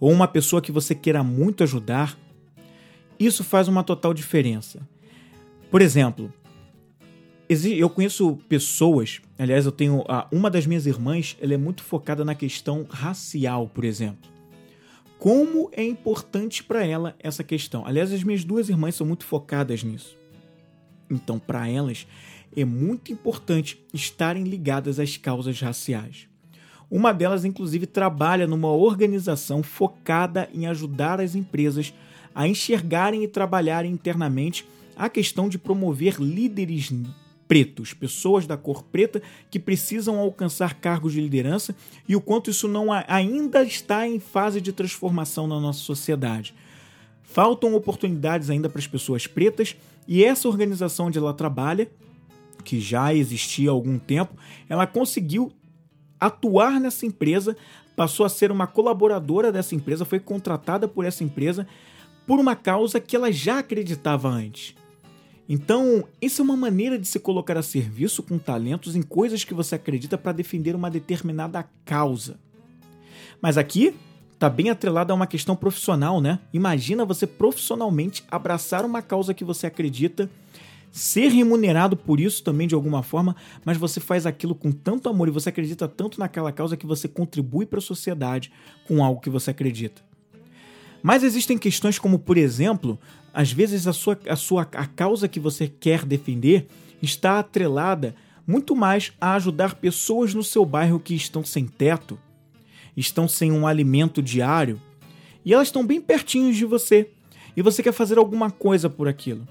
ou 0.00 0.10
uma 0.10 0.26
pessoa 0.26 0.60
que 0.60 0.72
você 0.72 0.94
queira 0.94 1.22
muito 1.22 1.62
ajudar, 1.62 2.18
isso 3.18 3.44
faz 3.44 3.68
uma 3.68 3.84
total 3.84 4.12
diferença. 4.12 4.86
Por 5.70 5.80
exemplo, 5.80 6.32
eu 7.48 7.90
conheço 7.90 8.38
pessoas, 8.48 9.20
aliás, 9.38 9.66
eu 9.66 9.72
tenho 9.72 10.04
uma 10.32 10.50
das 10.50 10.66
minhas 10.66 10.86
irmãs, 10.86 11.36
ela 11.40 11.54
é 11.54 11.58
muito 11.58 11.82
focada 11.82 12.24
na 12.24 12.34
questão 12.34 12.86
racial, 12.88 13.68
por 13.68 13.84
exemplo. 13.84 14.30
Como 15.18 15.70
é 15.72 15.82
importante 15.82 16.62
para 16.62 16.84
ela 16.84 17.14
essa 17.18 17.44
questão? 17.44 17.86
Aliás, 17.86 18.12
as 18.12 18.22
minhas 18.22 18.44
duas 18.44 18.68
irmãs 18.68 18.94
são 18.94 19.06
muito 19.06 19.24
focadas 19.24 19.82
nisso. 19.82 20.16
Então, 21.10 21.38
para 21.38 21.68
elas, 21.68 22.06
é 22.56 22.64
muito 22.64 23.12
importante 23.12 23.82
estarem 23.92 24.44
ligadas 24.44 24.98
às 24.98 25.16
causas 25.16 25.60
raciais. 25.60 26.28
Uma 26.90 27.12
delas, 27.12 27.44
inclusive, 27.44 27.86
trabalha 27.86 28.46
numa 28.46 28.70
organização 28.70 29.62
focada 29.62 30.48
em 30.52 30.66
ajudar 30.66 31.20
as 31.20 31.34
empresas 31.34 31.92
a 32.34 32.46
enxergarem 32.46 33.22
e 33.24 33.28
trabalharem 33.28 33.92
internamente 33.92 34.66
a 34.96 35.08
questão 35.08 35.48
de 35.48 35.58
promover 35.58 36.20
líderes 36.20 36.90
pretos, 37.54 37.94
pessoas 37.94 38.48
da 38.48 38.56
cor 38.56 38.82
preta 38.82 39.22
que 39.48 39.60
precisam 39.60 40.18
alcançar 40.18 40.74
cargos 40.74 41.12
de 41.12 41.20
liderança 41.20 41.72
e 42.08 42.16
o 42.16 42.20
quanto 42.20 42.50
isso 42.50 42.66
não 42.66 42.88
ainda 43.06 43.62
está 43.62 44.08
em 44.08 44.18
fase 44.18 44.60
de 44.60 44.72
transformação 44.72 45.46
na 45.46 45.60
nossa 45.60 45.78
sociedade. 45.78 46.52
Faltam 47.22 47.72
oportunidades 47.76 48.50
ainda 48.50 48.68
para 48.68 48.80
as 48.80 48.88
pessoas 48.88 49.28
pretas 49.28 49.76
e 50.08 50.24
essa 50.24 50.48
organização 50.48 51.06
onde 51.06 51.16
ela 51.16 51.32
trabalha, 51.32 51.88
que 52.64 52.80
já 52.80 53.14
existia 53.14 53.70
há 53.70 53.72
algum 53.72 54.00
tempo, 54.00 54.34
ela 54.68 54.84
conseguiu 54.84 55.52
atuar 56.18 56.80
nessa 56.80 57.06
empresa, 57.06 57.56
passou 57.94 58.26
a 58.26 58.28
ser 58.28 58.50
uma 58.50 58.66
colaboradora 58.66 59.52
dessa 59.52 59.76
empresa, 59.76 60.04
foi 60.04 60.18
contratada 60.18 60.88
por 60.88 61.04
essa 61.04 61.22
empresa 61.22 61.68
por 62.26 62.40
uma 62.40 62.56
causa 62.56 62.98
que 62.98 63.14
ela 63.14 63.30
já 63.30 63.60
acreditava 63.60 64.28
antes. 64.28 64.74
Então, 65.48 66.04
isso 66.20 66.40
é 66.40 66.44
uma 66.44 66.56
maneira 66.56 66.98
de 66.98 67.06
se 67.06 67.20
colocar 67.20 67.56
a 67.56 67.62
serviço 67.62 68.22
com 68.22 68.38
talentos 68.38 68.96
em 68.96 69.02
coisas 69.02 69.44
que 69.44 69.52
você 69.52 69.74
acredita 69.74 70.16
para 70.16 70.32
defender 70.32 70.74
uma 70.74 70.90
determinada 70.90 71.64
causa. 71.84 72.38
Mas 73.42 73.58
aqui 73.58 73.94
está 74.32 74.48
bem 74.48 74.70
atrelado 74.70 75.12
a 75.12 75.16
uma 75.16 75.26
questão 75.26 75.54
profissional, 75.54 76.20
né? 76.20 76.38
Imagina 76.52 77.04
você 77.04 77.26
profissionalmente 77.26 78.24
abraçar 78.30 78.84
uma 78.84 79.02
causa 79.02 79.34
que 79.34 79.44
você 79.44 79.66
acredita, 79.66 80.30
ser 80.90 81.28
remunerado 81.28 81.96
por 81.96 82.20
isso 82.20 82.42
também 82.42 82.66
de 82.66 82.74
alguma 82.74 83.02
forma, 83.02 83.36
mas 83.64 83.76
você 83.76 84.00
faz 84.00 84.26
aquilo 84.26 84.54
com 84.54 84.72
tanto 84.72 85.08
amor 85.08 85.28
e 85.28 85.32
você 85.32 85.50
acredita 85.50 85.88
tanto 85.88 86.18
naquela 86.18 86.52
causa 86.52 86.76
que 86.76 86.86
você 86.86 87.06
contribui 87.06 87.66
para 87.66 87.80
a 87.80 87.82
sociedade 87.82 88.50
com 88.86 89.04
algo 89.04 89.20
que 89.20 89.28
você 89.28 89.50
acredita. 89.50 90.02
Mas 91.02 91.22
existem 91.22 91.58
questões 91.58 91.98
como, 91.98 92.18
por 92.18 92.38
exemplo, 92.38 92.98
às 93.34 93.50
vezes 93.52 93.88
a 93.88 93.92
sua, 93.92 94.18
a 94.28 94.36
sua 94.36 94.62
a 94.62 94.86
causa 94.86 95.26
que 95.26 95.40
você 95.40 95.66
quer 95.66 96.04
defender 96.04 96.66
está 97.02 97.40
atrelada 97.40 98.14
muito 98.46 98.76
mais 98.76 99.12
a 99.20 99.34
ajudar 99.34 99.74
pessoas 99.74 100.32
no 100.34 100.44
seu 100.44 100.64
bairro 100.64 101.00
que 101.00 101.14
estão 101.14 101.44
sem 101.44 101.66
teto, 101.66 102.18
estão 102.96 103.26
sem 103.26 103.50
um 103.50 103.66
alimento 103.66 104.22
diário, 104.22 104.80
e 105.44 105.52
elas 105.52 105.68
estão 105.68 105.84
bem 105.84 106.00
pertinhos 106.00 106.56
de 106.56 106.64
você, 106.64 107.10
e 107.56 107.62
você 107.62 107.82
quer 107.82 107.92
fazer 107.92 108.18
alguma 108.18 108.50
coisa 108.50 108.88
por 108.88 109.08
aquilo. 109.08 109.46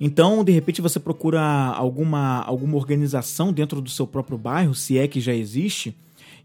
Então, 0.00 0.42
de 0.42 0.50
repente, 0.50 0.80
você 0.80 0.98
procura 0.98 1.40
alguma, 1.40 2.42
alguma 2.42 2.76
organização 2.76 3.52
dentro 3.52 3.80
do 3.80 3.90
seu 3.90 4.06
próprio 4.06 4.38
bairro, 4.38 4.74
se 4.74 4.98
é 4.98 5.06
que 5.06 5.20
já 5.20 5.34
existe, 5.34 5.96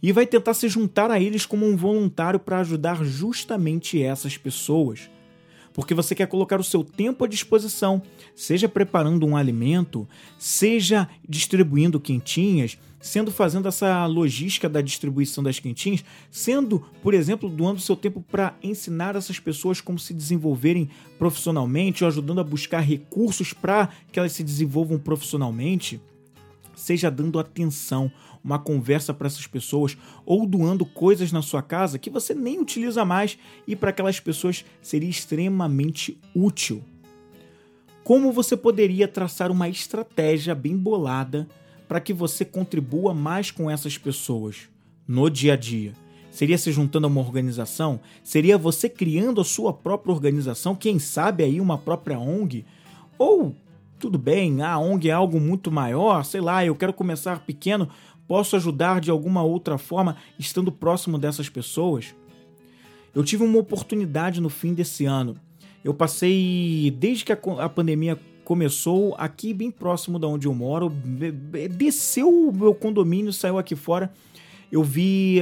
e 0.01 0.11
vai 0.11 0.27
tentar 0.27 0.53
se 0.53 0.67
juntar 0.67 1.09
a 1.09 1.19
eles 1.19 1.45
como 1.45 1.65
um 1.65 1.75
voluntário 1.75 2.39
para 2.39 2.59
ajudar 2.59 3.03
justamente 3.03 4.01
essas 4.01 4.37
pessoas. 4.37 5.09
Porque 5.77 5.93
você 5.93 6.15
quer 6.15 6.25
colocar 6.25 6.59
o 6.59 6.63
seu 6.63 6.83
tempo 6.83 7.23
à 7.23 7.27
disposição, 7.27 8.01
seja 8.35 8.67
preparando 8.67 9.27
um 9.27 9.37
alimento, 9.37 10.09
seja 10.35 11.07
distribuindo 11.29 11.99
quentinhas, 11.99 12.79
sendo 12.99 13.31
fazendo 13.31 13.67
essa 13.67 14.07
logística 14.07 14.67
da 14.67 14.81
distribuição 14.81 15.43
das 15.43 15.59
quentinhas, 15.59 16.03
sendo, 16.31 16.83
por 17.03 17.13
exemplo, 17.13 17.47
doando 17.47 17.79
seu 17.79 17.95
tempo 17.95 18.25
para 18.27 18.55
ensinar 18.63 19.15
essas 19.15 19.39
pessoas 19.39 19.79
como 19.79 19.99
se 19.99 20.15
desenvolverem 20.15 20.89
profissionalmente 21.19 22.03
ou 22.03 22.07
ajudando 22.07 22.39
a 22.41 22.43
buscar 22.43 22.79
recursos 22.79 23.53
para 23.53 23.89
que 24.11 24.17
elas 24.17 24.31
se 24.31 24.43
desenvolvam 24.43 24.97
profissionalmente 24.97 26.01
seja 26.77 27.09
dando 27.09 27.39
atenção, 27.39 28.09
uma 28.43 28.59
conversa 28.59 29.13
para 29.13 29.27
essas 29.27 29.47
pessoas 29.47 29.97
ou 30.25 30.45
doando 30.45 30.85
coisas 30.85 31.31
na 31.31 31.41
sua 31.41 31.61
casa 31.61 31.99
que 31.99 32.09
você 32.09 32.33
nem 32.33 32.59
utiliza 32.59 33.03
mais 33.03 33.37
e 33.67 33.75
para 33.75 33.89
aquelas 33.89 34.19
pessoas 34.19 34.63
seria 34.81 35.09
extremamente 35.09 36.17
útil. 36.33 36.83
Como 38.03 38.31
você 38.31 38.55
poderia 38.55 39.07
traçar 39.07 39.51
uma 39.51 39.67
estratégia 39.67 40.55
bem 40.55 40.77
bolada 40.77 41.47
para 41.89 41.99
que 41.99 42.13
você 42.13 42.45
contribua 42.45 43.13
mais 43.13 43.51
com 43.51 43.69
essas 43.69 43.97
pessoas 43.97 44.69
no 45.05 45.29
dia 45.29 45.53
a 45.53 45.57
dia? 45.57 45.93
Seria 46.31 46.57
se 46.57 46.71
juntando 46.71 47.07
a 47.07 47.09
uma 47.09 47.19
organização? 47.19 47.99
Seria 48.23 48.57
você 48.57 48.87
criando 48.87 49.41
a 49.41 49.43
sua 49.43 49.73
própria 49.73 50.13
organização, 50.13 50.75
quem 50.75 50.99
sabe 50.99 51.43
aí 51.43 51.59
uma 51.59 51.77
própria 51.77 52.19
ONG? 52.19 52.63
Ou 53.17 53.55
tudo 53.99 54.17
bem, 54.17 54.61
a 54.61 54.77
ONG 54.77 55.09
é 55.09 55.11
algo 55.11 55.39
muito 55.39 55.71
maior, 55.71 56.23
sei 56.23 56.41
lá, 56.41 56.65
eu 56.65 56.75
quero 56.75 56.93
começar 56.93 57.39
pequeno, 57.39 57.89
posso 58.27 58.55
ajudar 58.55 59.01
de 59.01 59.09
alguma 59.09 59.43
outra 59.43 59.77
forma 59.77 60.17
estando 60.37 60.71
próximo 60.71 61.17
dessas 61.17 61.49
pessoas? 61.49 62.13
Eu 63.13 63.23
tive 63.23 63.43
uma 63.43 63.57
oportunidade 63.57 64.39
no 64.39 64.49
fim 64.49 64.73
desse 64.73 65.05
ano. 65.05 65.35
Eu 65.83 65.93
passei, 65.93 66.93
desde 66.99 67.25
que 67.25 67.31
a, 67.31 67.69
pandemia 67.69 68.19
começou, 68.43 69.15
aqui 69.17 69.53
bem 69.53 69.71
próximo 69.71 70.19
da 70.19 70.27
onde 70.27 70.47
eu 70.47 70.53
moro, 70.53 70.91
desceu 71.71 72.29
o 72.29 72.53
meu 72.53 72.75
condomínio, 72.75 73.33
saiu 73.33 73.57
aqui 73.57 73.75
fora. 73.75 74.11
Eu 74.71 74.83
vi 74.83 75.41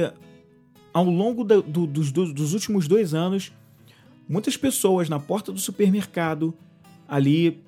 ao 0.94 1.04
longo 1.04 1.44
da, 1.44 1.56
do, 1.56 1.86
dos, 1.86 2.10
dos 2.10 2.54
últimos 2.54 2.88
dois 2.88 3.12
anos 3.12 3.52
muitas 4.28 4.56
pessoas 4.56 5.08
na 5.08 5.20
porta 5.20 5.52
do 5.52 5.58
supermercado 5.58 6.54
ali 7.06 7.62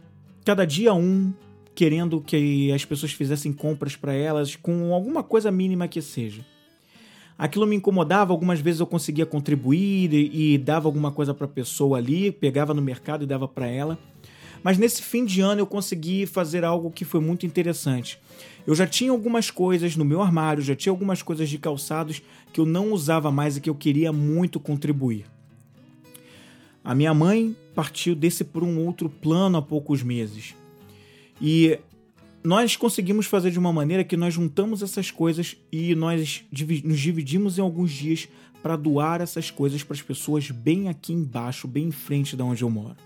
cada 0.48 0.64
dia 0.64 0.94
um 0.94 1.30
querendo 1.74 2.22
que 2.22 2.72
as 2.72 2.82
pessoas 2.82 3.12
fizessem 3.12 3.52
compras 3.52 3.96
para 3.96 4.14
elas 4.14 4.56
com 4.56 4.94
alguma 4.94 5.22
coisa 5.22 5.50
mínima 5.50 5.86
que 5.86 6.00
seja. 6.00 6.42
Aquilo 7.36 7.66
me 7.66 7.76
incomodava, 7.76 8.32
algumas 8.32 8.58
vezes 8.58 8.80
eu 8.80 8.86
conseguia 8.86 9.26
contribuir 9.26 10.10
e, 10.10 10.54
e 10.54 10.56
dava 10.56 10.88
alguma 10.88 11.12
coisa 11.12 11.34
para 11.34 11.44
a 11.44 11.50
pessoa 11.50 11.98
ali, 11.98 12.32
pegava 12.32 12.72
no 12.72 12.80
mercado 12.80 13.24
e 13.24 13.26
dava 13.26 13.46
para 13.46 13.66
ela. 13.66 13.98
Mas 14.62 14.78
nesse 14.78 15.02
fim 15.02 15.22
de 15.22 15.42
ano 15.42 15.60
eu 15.60 15.66
consegui 15.66 16.24
fazer 16.24 16.64
algo 16.64 16.90
que 16.90 17.04
foi 17.04 17.20
muito 17.20 17.44
interessante. 17.44 18.18
Eu 18.66 18.74
já 18.74 18.86
tinha 18.86 19.10
algumas 19.10 19.50
coisas 19.50 19.96
no 19.96 20.04
meu 20.04 20.22
armário, 20.22 20.62
já 20.62 20.74
tinha 20.74 20.90
algumas 20.90 21.20
coisas 21.20 21.46
de 21.50 21.58
calçados 21.58 22.22
que 22.54 22.58
eu 22.58 22.64
não 22.64 22.90
usava 22.90 23.30
mais 23.30 23.58
e 23.58 23.60
que 23.60 23.68
eu 23.68 23.74
queria 23.74 24.14
muito 24.14 24.58
contribuir. 24.58 25.26
A 26.82 26.94
minha 26.94 27.12
mãe 27.12 27.54
partiu 27.78 28.16
desse 28.16 28.42
por 28.42 28.64
um 28.64 28.84
outro 28.84 29.08
plano 29.08 29.56
há 29.56 29.62
poucos 29.62 30.02
meses. 30.02 30.52
E 31.40 31.78
nós 32.42 32.74
conseguimos 32.74 33.26
fazer 33.26 33.52
de 33.52 33.58
uma 33.60 33.72
maneira 33.72 34.02
que 34.02 34.16
nós 34.16 34.34
juntamos 34.34 34.82
essas 34.82 35.12
coisas 35.12 35.56
e 35.70 35.94
nós 35.94 36.42
nos 36.82 36.98
dividimos 36.98 37.56
em 37.56 37.60
alguns 37.60 37.92
dias 37.92 38.26
para 38.60 38.74
doar 38.74 39.20
essas 39.20 39.52
coisas 39.52 39.84
para 39.84 39.94
as 39.94 40.02
pessoas 40.02 40.50
bem 40.50 40.88
aqui 40.88 41.12
embaixo, 41.12 41.68
bem 41.68 41.84
em 41.84 41.92
frente 41.92 42.34
da 42.34 42.44
onde 42.44 42.64
eu 42.64 42.68
moro. 42.68 42.96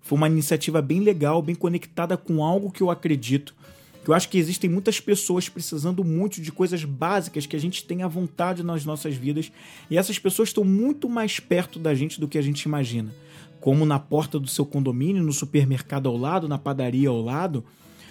Foi 0.00 0.18
uma 0.18 0.26
iniciativa 0.26 0.82
bem 0.82 0.98
legal, 0.98 1.40
bem 1.40 1.54
conectada 1.54 2.16
com 2.16 2.42
algo 2.42 2.72
que 2.72 2.82
eu 2.82 2.90
acredito 2.90 3.54
que 4.02 4.10
eu 4.10 4.14
acho 4.14 4.28
que 4.28 4.38
existem 4.38 4.68
muitas 4.68 4.98
pessoas 4.98 5.48
precisando 5.48 6.02
muito 6.02 6.40
de 6.40 6.50
coisas 6.50 6.84
básicas 6.84 7.46
que 7.46 7.54
a 7.54 7.60
gente 7.60 7.84
tem 7.84 8.02
à 8.02 8.08
vontade 8.08 8.62
nas 8.62 8.84
nossas 8.84 9.14
vidas, 9.14 9.52
e 9.88 9.96
essas 9.96 10.18
pessoas 10.18 10.48
estão 10.48 10.64
muito 10.64 11.08
mais 11.08 11.38
perto 11.38 11.78
da 11.78 11.94
gente 11.94 12.20
do 12.20 12.26
que 12.26 12.36
a 12.36 12.42
gente 12.42 12.62
imagina. 12.62 13.14
Como 13.62 13.86
na 13.86 14.00
porta 14.00 14.40
do 14.40 14.48
seu 14.48 14.66
condomínio, 14.66 15.22
no 15.22 15.32
supermercado 15.32 16.08
ao 16.08 16.16
lado, 16.16 16.48
na 16.48 16.58
padaria 16.58 17.08
ao 17.08 17.22
lado, 17.22 17.64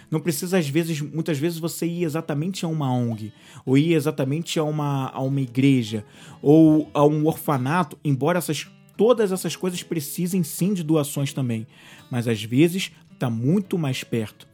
não 0.10 0.22
precisa 0.22 0.58
às 0.58 0.68
vezes, 0.68 1.02
muitas 1.02 1.38
vezes 1.38 1.60
você 1.60 1.86
ir 1.86 2.06
exatamente 2.06 2.64
a 2.64 2.70
uma 2.70 2.90
ONG, 2.90 3.34
ou 3.66 3.78
ir 3.78 3.94
exatamente 3.94 4.58
a 4.58 4.64
uma, 4.64 5.10
a 5.10 5.20
uma 5.20 5.42
igreja, 5.42 6.06
ou 6.42 6.90
a 6.94 7.06
um 7.06 7.28
orfanato, 7.28 8.00
embora 8.02 8.38
essas 8.38 8.66
todas 8.96 9.34
essas 9.34 9.54
coisas 9.54 9.84
precisem 9.84 10.42
sim 10.42 10.74
de 10.74 10.84
doações 10.84 11.34
também, 11.34 11.68
mas 12.10 12.30
às 12.30 12.42
vezes 12.42 12.94
está 13.12 13.30
muito 13.30 13.78
mais 13.78 14.06
perto. 14.06 14.48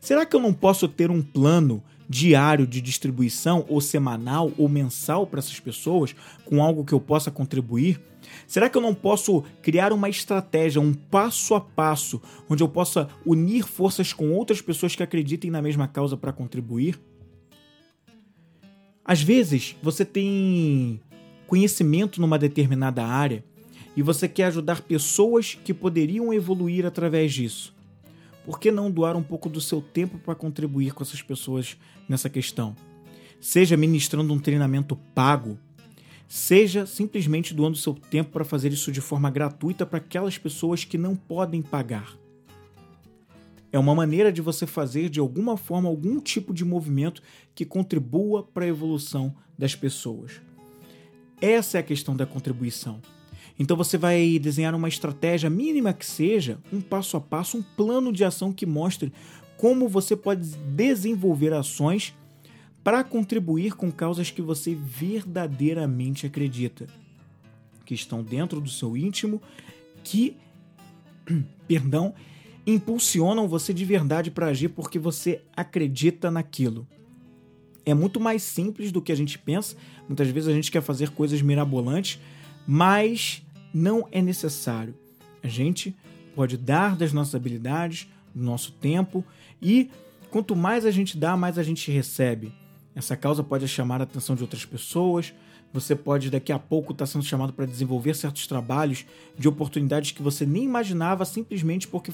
Será 0.00 0.26
que 0.26 0.36
eu 0.36 0.40
não 0.40 0.52
posso 0.52 0.86
ter 0.86 1.10
um 1.10 1.22
plano 1.22 1.82
diário 2.10 2.66
de 2.66 2.82
distribuição, 2.82 3.64
ou 3.70 3.80
semanal, 3.80 4.52
ou 4.58 4.68
mensal 4.68 5.26
para 5.26 5.38
essas 5.38 5.58
pessoas, 5.58 6.14
com 6.44 6.62
algo 6.62 6.84
que 6.84 6.92
eu 6.92 7.00
possa 7.00 7.30
contribuir? 7.30 7.98
Será 8.46 8.68
que 8.68 8.76
eu 8.76 8.82
não 8.82 8.94
posso 8.94 9.42
criar 9.62 9.92
uma 9.92 10.08
estratégia, 10.08 10.80
um 10.80 10.92
passo 10.92 11.54
a 11.54 11.60
passo, 11.60 12.20
onde 12.48 12.62
eu 12.62 12.68
possa 12.68 13.08
unir 13.24 13.66
forças 13.66 14.12
com 14.12 14.32
outras 14.32 14.60
pessoas 14.60 14.94
que 14.94 15.02
acreditem 15.02 15.50
na 15.50 15.62
mesma 15.62 15.88
causa 15.88 16.16
para 16.16 16.32
contribuir? 16.32 16.98
Às 19.04 19.22
vezes, 19.22 19.76
você 19.82 20.04
tem 20.04 21.00
conhecimento 21.46 22.20
numa 22.20 22.38
determinada 22.38 23.04
área 23.04 23.44
e 23.96 24.02
você 24.02 24.28
quer 24.28 24.44
ajudar 24.44 24.80
pessoas 24.80 25.54
que 25.54 25.74
poderiam 25.74 26.32
evoluir 26.32 26.86
através 26.86 27.32
disso. 27.32 27.74
Por 28.44 28.58
que 28.58 28.70
não 28.70 28.90
doar 28.90 29.16
um 29.16 29.22
pouco 29.22 29.48
do 29.48 29.60
seu 29.60 29.80
tempo 29.80 30.18
para 30.18 30.34
contribuir 30.34 30.92
com 30.92 31.02
essas 31.02 31.22
pessoas 31.22 31.76
nessa 32.08 32.28
questão? 32.28 32.74
Seja 33.40 33.76
ministrando 33.76 34.32
um 34.32 34.38
treinamento 34.38 34.96
pago, 35.14 35.58
seja 36.32 36.86
simplesmente 36.86 37.52
doando 37.52 37.76
seu 37.76 37.92
tempo 37.92 38.30
para 38.30 38.42
fazer 38.42 38.72
isso 38.72 38.90
de 38.90 39.02
forma 39.02 39.30
gratuita 39.30 39.84
para 39.84 39.98
aquelas 39.98 40.38
pessoas 40.38 40.82
que 40.82 40.96
não 40.96 41.14
podem 41.14 41.60
pagar. 41.60 42.16
É 43.70 43.78
uma 43.78 43.94
maneira 43.94 44.32
de 44.32 44.40
você 44.40 44.66
fazer 44.66 45.10
de 45.10 45.20
alguma 45.20 45.58
forma 45.58 45.90
algum 45.90 46.18
tipo 46.18 46.54
de 46.54 46.64
movimento 46.64 47.22
que 47.54 47.66
contribua 47.66 48.42
para 48.42 48.64
a 48.64 48.68
evolução 48.68 49.34
das 49.58 49.74
pessoas. 49.74 50.40
Essa 51.38 51.76
é 51.76 51.80
a 51.80 51.84
questão 51.84 52.16
da 52.16 52.24
contribuição. 52.24 53.02
Então 53.58 53.76
você 53.76 53.98
vai 53.98 54.38
desenhar 54.38 54.74
uma 54.74 54.88
estratégia 54.88 55.50
mínima 55.50 55.92
que 55.92 56.06
seja, 56.06 56.58
um 56.72 56.80
passo 56.80 57.18
a 57.18 57.20
passo, 57.20 57.58
um 57.58 57.62
plano 57.62 58.10
de 58.10 58.24
ação 58.24 58.54
que 58.54 58.64
mostre 58.64 59.12
como 59.58 59.86
você 59.86 60.16
pode 60.16 60.48
desenvolver 60.74 61.52
ações 61.52 62.14
para 62.82 63.04
contribuir 63.04 63.74
com 63.74 63.90
causas 63.90 64.30
que 64.30 64.42
você 64.42 64.74
verdadeiramente 64.74 66.26
acredita, 66.26 66.86
que 67.84 67.94
estão 67.94 68.22
dentro 68.22 68.60
do 68.60 68.68
seu 68.68 68.96
íntimo, 68.96 69.40
que, 70.02 70.36
perdão, 71.68 72.14
impulsionam 72.66 73.48
você 73.48 73.72
de 73.72 73.84
verdade 73.84 74.30
para 74.30 74.46
agir 74.46 74.68
porque 74.68 74.98
você 74.98 75.42
acredita 75.56 76.30
naquilo. 76.30 76.86
É 77.84 77.94
muito 77.94 78.20
mais 78.20 78.42
simples 78.42 78.92
do 78.92 79.02
que 79.02 79.10
a 79.10 79.16
gente 79.16 79.38
pensa. 79.38 79.76
Muitas 80.06 80.28
vezes 80.28 80.48
a 80.48 80.52
gente 80.52 80.70
quer 80.70 80.82
fazer 80.82 81.10
coisas 81.10 81.42
mirabolantes, 81.42 82.20
mas 82.66 83.42
não 83.74 84.06
é 84.12 84.22
necessário. 84.22 84.94
A 85.42 85.48
gente 85.48 85.94
pode 86.34 86.56
dar 86.56 86.96
das 86.96 87.12
nossas 87.12 87.34
habilidades, 87.34 88.08
do 88.34 88.42
nosso 88.42 88.72
tempo 88.72 89.24
e 89.60 89.90
quanto 90.30 90.54
mais 90.54 90.86
a 90.86 90.90
gente 90.90 91.18
dá, 91.18 91.36
mais 91.36 91.58
a 91.58 91.62
gente 91.62 91.90
recebe. 91.90 92.52
Essa 92.94 93.16
causa 93.16 93.42
pode 93.42 93.66
chamar 93.66 94.00
a 94.00 94.04
atenção 94.04 94.36
de 94.36 94.42
outras 94.42 94.64
pessoas. 94.64 95.32
Você 95.72 95.96
pode 95.96 96.30
daqui 96.30 96.52
a 96.52 96.58
pouco 96.58 96.92
estar 96.92 97.06
sendo 97.06 97.24
chamado 97.24 97.52
para 97.52 97.64
desenvolver 97.64 98.14
certos 98.14 98.46
trabalhos 98.46 99.06
de 99.38 99.48
oportunidades 99.48 100.10
que 100.10 100.22
você 100.22 100.44
nem 100.44 100.64
imaginava 100.64 101.24
simplesmente 101.24 101.88
porque 101.88 102.12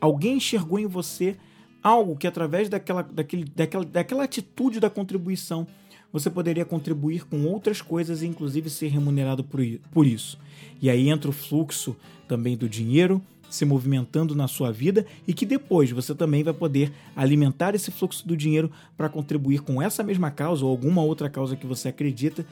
alguém 0.00 0.38
enxergou 0.38 0.78
em 0.78 0.86
você 0.86 1.36
algo 1.82 2.16
que 2.16 2.26
através 2.26 2.68
daquela, 2.68 3.02
daquele, 3.02 3.44
daquela, 3.44 3.84
daquela 3.84 4.24
atitude 4.24 4.80
da 4.80 4.90
contribuição 4.90 5.66
você 6.12 6.30
poderia 6.30 6.64
contribuir 6.64 7.26
com 7.26 7.44
outras 7.44 7.82
coisas 7.82 8.22
e 8.22 8.26
inclusive 8.26 8.70
ser 8.70 8.88
remunerado 8.88 9.44
por 9.44 10.06
isso. 10.06 10.38
E 10.80 10.88
aí 10.88 11.08
entra 11.08 11.28
o 11.28 11.34
fluxo 11.34 11.94
também 12.26 12.56
do 12.56 12.68
dinheiro 12.68 13.22
se 13.48 13.64
movimentando 13.64 14.34
na 14.34 14.46
sua 14.46 14.70
vida 14.70 15.06
e 15.26 15.32
que 15.32 15.46
depois 15.46 15.90
você 15.90 16.14
também 16.14 16.42
vai 16.42 16.54
poder 16.54 16.92
alimentar 17.16 17.74
esse 17.74 17.90
fluxo 17.90 18.26
do 18.26 18.36
dinheiro 18.36 18.70
para 18.96 19.08
contribuir 19.08 19.60
com 19.60 19.80
essa 19.80 20.02
mesma 20.02 20.30
causa 20.30 20.64
ou 20.64 20.70
alguma 20.70 21.02
outra 21.02 21.30
causa 21.30 21.56
que 21.56 21.66
você 21.66 21.88
acredita 21.88 22.46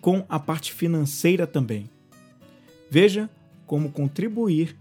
com 0.00 0.24
a 0.28 0.38
parte 0.38 0.72
financeira 0.72 1.46
também. 1.46 1.88
Veja 2.90 3.30
como 3.66 3.90
contribuir 3.90 4.76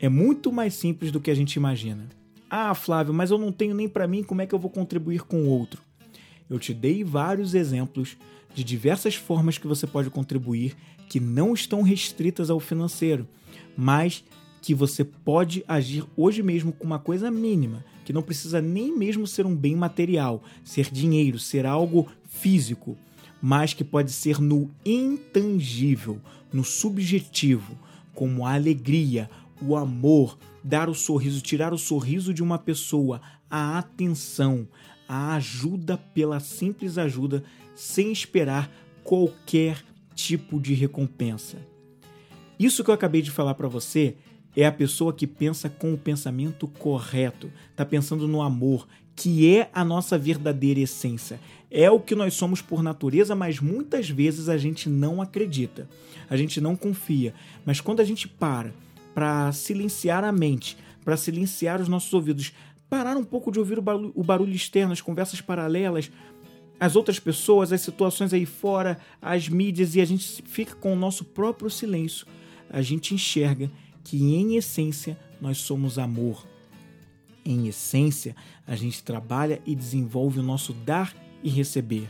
é 0.00 0.08
muito 0.08 0.52
mais 0.52 0.74
simples 0.74 1.10
do 1.10 1.20
que 1.20 1.30
a 1.30 1.34
gente 1.34 1.54
imagina. 1.54 2.08
Ah, 2.48 2.74
Flávio, 2.74 3.12
mas 3.12 3.30
eu 3.30 3.38
não 3.38 3.50
tenho 3.50 3.74
nem 3.74 3.88
para 3.88 4.06
mim, 4.06 4.22
como 4.22 4.40
é 4.40 4.46
que 4.46 4.54
eu 4.54 4.58
vou 4.58 4.70
contribuir 4.70 5.22
com 5.22 5.42
o 5.42 5.48
outro? 5.48 5.82
Eu 6.48 6.58
te 6.58 6.72
dei 6.72 7.02
vários 7.02 7.54
exemplos 7.54 8.16
de 8.54 8.62
diversas 8.62 9.14
formas 9.16 9.58
que 9.58 9.66
você 9.66 9.86
pode 9.86 10.10
contribuir 10.10 10.76
que 11.08 11.20
não 11.20 11.54
estão 11.54 11.82
restritas 11.82 12.50
ao 12.50 12.60
financeiro, 12.60 13.28
mas 13.76 14.24
que 14.60 14.74
você 14.74 15.04
pode 15.04 15.64
agir 15.66 16.04
hoje 16.16 16.42
mesmo 16.42 16.72
com 16.72 16.84
uma 16.84 16.98
coisa 16.98 17.30
mínima, 17.30 17.84
que 18.04 18.12
não 18.12 18.22
precisa 18.22 18.60
nem 18.60 18.96
mesmo 18.96 19.26
ser 19.26 19.46
um 19.46 19.54
bem 19.54 19.76
material, 19.76 20.42
ser 20.64 20.90
dinheiro, 20.90 21.38
ser 21.38 21.66
algo 21.66 22.06
físico, 22.24 22.96
mas 23.40 23.74
que 23.74 23.84
pode 23.84 24.12
ser 24.12 24.40
no 24.40 24.70
intangível, 24.84 26.20
no 26.52 26.64
subjetivo, 26.64 27.78
como 28.14 28.46
a 28.46 28.54
alegria, 28.54 29.30
o 29.60 29.76
amor, 29.76 30.38
dar 30.62 30.88
o 30.88 30.94
sorriso, 30.94 31.40
tirar 31.40 31.72
o 31.72 31.78
sorriso 31.78 32.32
de 32.32 32.42
uma 32.42 32.58
pessoa, 32.58 33.20
a 33.50 33.78
atenção, 33.78 34.66
a 35.08 35.34
ajuda 35.34 35.96
pela 35.96 36.40
simples 36.40 36.98
ajuda, 36.98 37.44
sem 37.74 38.10
esperar 38.10 38.70
qualquer 39.04 39.84
tipo 40.14 40.58
de 40.58 40.74
recompensa. 40.74 41.58
Isso 42.58 42.82
que 42.82 42.90
eu 42.90 42.94
acabei 42.94 43.20
de 43.20 43.30
falar 43.30 43.54
para 43.54 43.68
você 43.68 44.16
é 44.56 44.64
a 44.64 44.72
pessoa 44.72 45.12
que 45.12 45.26
pensa 45.26 45.68
com 45.68 45.92
o 45.92 45.98
pensamento 45.98 46.66
correto, 46.66 47.52
está 47.70 47.84
pensando 47.84 48.26
no 48.26 48.40
amor, 48.40 48.88
que 49.14 49.54
é 49.54 49.70
a 49.72 49.84
nossa 49.84 50.16
verdadeira 50.16 50.80
essência. 50.80 51.38
É 51.70 51.90
o 51.90 52.00
que 52.00 52.14
nós 52.14 52.34
somos 52.34 52.62
por 52.62 52.82
natureza, 52.82 53.34
mas 53.34 53.60
muitas 53.60 54.08
vezes 54.08 54.48
a 54.48 54.56
gente 54.56 54.88
não 54.88 55.20
acredita, 55.20 55.88
a 56.30 56.36
gente 56.36 56.60
não 56.60 56.74
confia. 56.74 57.34
Mas 57.66 57.80
quando 57.80 58.00
a 58.00 58.04
gente 58.04 58.26
para 58.26 58.72
para 59.14 59.50
silenciar 59.52 60.24
a 60.24 60.32
mente, 60.32 60.76
para 61.02 61.16
silenciar 61.16 61.80
os 61.80 61.88
nossos 61.88 62.12
ouvidos, 62.12 62.52
parar 62.88 63.16
um 63.16 63.24
pouco 63.24 63.50
de 63.50 63.58
ouvir 63.58 63.78
o 63.78 63.82
barulho, 63.82 64.12
o 64.14 64.22
barulho 64.22 64.54
externo, 64.54 64.92
as 64.92 65.00
conversas 65.00 65.40
paralelas, 65.40 66.10
as 66.78 66.96
outras 66.96 67.18
pessoas, 67.18 67.72
as 67.72 67.80
situações 67.80 68.34
aí 68.34 68.44
fora, 68.44 68.98
as 69.20 69.48
mídias, 69.48 69.94
e 69.94 70.00
a 70.02 70.04
gente 70.04 70.42
fica 70.42 70.74
com 70.74 70.92
o 70.92 70.96
nosso 70.96 71.24
próprio 71.24 71.70
silêncio, 71.70 72.26
a 72.68 72.82
gente 72.82 73.14
enxerga 73.14 73.70
que, 74.06 74.22
em 74.22 74.54
essência, 74.54 75.18
nós 75.40 75.58
somos 75.58 75.98
amor. 75.98 76.46
Em 77.44 77.66
essência, 77.66 78.36
a 78.64 78.76
gente 78.76 79.02
trabalha 79.02 79.60
e 79.66 79.74
desenvolve 79.74 80.38
o 80.38 80.44
nosso 80.44 80.72
dar 80.72 81.12
e 81.42 81.48
receber. 81.48 82.08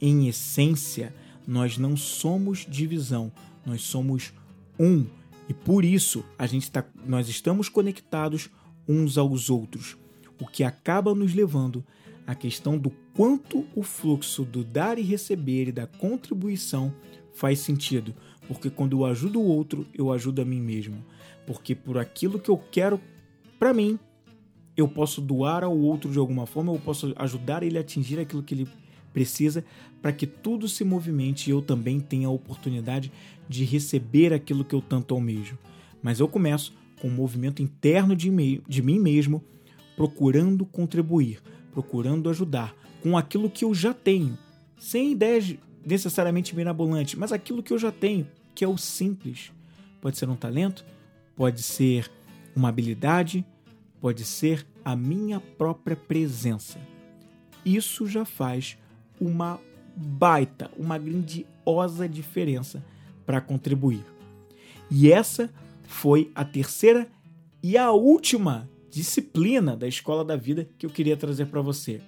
Em 0.00 0.28
essência, 0.28 1.12
nós 1.44 1.76
não 1.76 1.96
somos 1.96 2.64
divisão, 2.68 3.32
nós 3.66 3.82
somos 3.82 4.32
um 4.78 5.04
e 5.48 5.52
por 5.52 5.84
isso 5.84 6.24
a 6.38 6.46
gente 6.46 6.70
tá, 6.70 6.84
nós 7.04 7.28
estamos 7.28 7.68
conectados 7.68 8.48
uns 8.86 9.18
aos 9.18 9.50
outros, 9.50 9.96
o 10.40 10.46
que 10.46 10.62
acaba 10.62 11.16
nos 11.16 11.34
levando 11.34 11.84
à 12.24 12.32
questão 12.32 12.78
do 12.78 12.90
quanto 13.12 13.66
o 13.74 13.82
fluxo 13.82 14.44
do 14.44 14.62
dar 14.62 15.00
e 15.00 15.02
receber 15.02 15.66
e 15.66 15.72
da 15.72 15.88
contribuição 15.88 16.94
faz 17.34 17.58
sentido, 17.58 18.14
porque 18.46 18.70
quando 18.70 18.98
eu 18.98 19.04
ajudo 19.06 19.40
o 19.40 19.46
outro, 19.46 19.86
eu 19.94 20.12
ajudo 20.12 20.42
a 20.42 20.44
mim 20.44 20.60
mesmo, 20.60 21.04
porque 21.46 21.74
por 21.74 21.98
aquilo 21.98 22.38
que 22.38 22.50
eu 22.50 22.60
quero 22.70 23.00
para 23.58 23.72
mim, 23.72 23.98
eu 24.76 24.88
posso 24.88 25.20
doar 25.20 25.62
ao 25.62 25.76
outro 25.76 26.10
de 26.10 26.18
alguma 26.18 26.46
forma, 26.46 26.72
eu 26.72 26.78
posso 26.78 27.12
ajudar 27.16 27.62
ele 27.62 27.78
a 27.78 27.80
atingir 27.80 28.18
aquilo 28.18 28.42
que 28.42 28.54
ele 28.54 28.68
precisa 29.12 29.64
para 30.00 30.12
que 30.12 30.26
tudo 30.26 30.66
se 30.66 30.82
movimente 30.82 31.48
e 31.48 31.52
eu 31.52 31.62
também 31.62 32.00
tenha 32.00 32.26
a 32.26 32.30
oportunidade 32.30 33.12
de 33.48 33.64
receber 33.64 34.32
aquilo 34.32 34.64
que 34.64 34.74
eu 34.74 34.80
tanto 34.80 35.14
almejo. 35.14 35.58
Mas 36.02 36.18
eu 36.18 36.26
começo 36.26 36.74
com 37.00 37.08
um 37.08 37.14
movimento 37.14 37.62
interno 37.62 38.16
de, 38.16 38.30
mim, 38.30 38.60
de 38.66 38.82
mim 38.82 38.98
mesmo, 38.98 39.42
procurando 39.94 40.64
contribuir, 40.64 41.40
procurando 41.72 42.30
ajudar 42.30 42.74
com 43.02 43.16
aquilo 43.16 43.50
que 43.50 43.64
eu 43.64 43.74
já 43.74 43.92
tenho, 43.92 44.38
sem 44.78 45.12
ideias 45.12 45.54
necessariamente 45.84 46.54
mirabolantes, 46.54 47.14
mas 47.14 47.32
aquilo 47.32 47.62
que 47.62 47.72
eu 47.72 47.78
já 47.78 47.90
tenho, 47.92 48.26
que 48.54 48.64
é 48.64 48.68
o 48.68 48.76
simples. 48.76 49.52
Pode 50.00 50.18
ser 50.18 50.28
um 50.28 50.36
talento, 50.36 50.84
pode 51.36 51.62
ser 51.62 52.10
uma 52.54 52.68
habilidade, 52.68 53.44
pode 54.00 54.24
ser 54.24 54.66
a 54.84 54.96
minha 54.96 55.40
própria 55.40 55.96
presença. 55.96 56.78
Isso 57.64 58.06
já 58.06 58.24
faz 58.24 58.76
uma 59.20 59.60
baita, 59.96 60.70
uma 60.76 60.98
grandiosa 60.98 62.08
diferença 62.08 62.84
para 63.24 63.40
contribuir. 63.40 64.04
E 64.90 65.10
essa 65.10 65.50
foi 65.84 66.30
a 66.34 66.44
terceira 66.44 67.06
e 67.62 67.78
a 67.78 67.92
última 67.92 68.68
disciplina 68.90 69.76
da 69.76 69.86
escola 69.86 70.24
da 70.24 70.36
vida 70.36 70.68
que 70.76 70.84
eu 70.84 70.90
queria 70.90 71.16
trazer 71.16 71.46
para 71.46 71.62
você. 71.62 72.00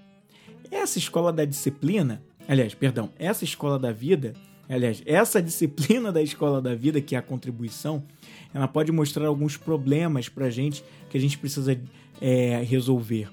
Essa 0.71 0.99
escola 0.99 1.33
da 1.33 1.45
disciplina, 1.45 2.23
aliás, 2.49 2.75
perdão, 2.75 3.11
essa 3.19 3.45
escola 3.45 3.79
da 3.79 3.93
vida, 3.93 4.35
aliás, 4.69 5.03
essa 5.07 5.43
disciplina 5.43 6.13
da 6.13 6.23
escola 6.23 6.61
da 6.61 6.75
vida, 6.75 7.01
que 7.01 7.15
é 7.15 7.19
a 7.19 7.23
contribuição, 7.23 8.05
ela 8.53 8.69
pode 8.69 8.93
mostrar 8.93 9.27
alguns 9.27 9.57
problemas 9.57 10.29
para 10.29 10.51
gente 10.51 10.85
que 11.11 11.17
a 11.17 11.21
gente 11.21 11.39
precisa 11.39 11.81
é, 12.21 12.63
resolver. 12.63 13.29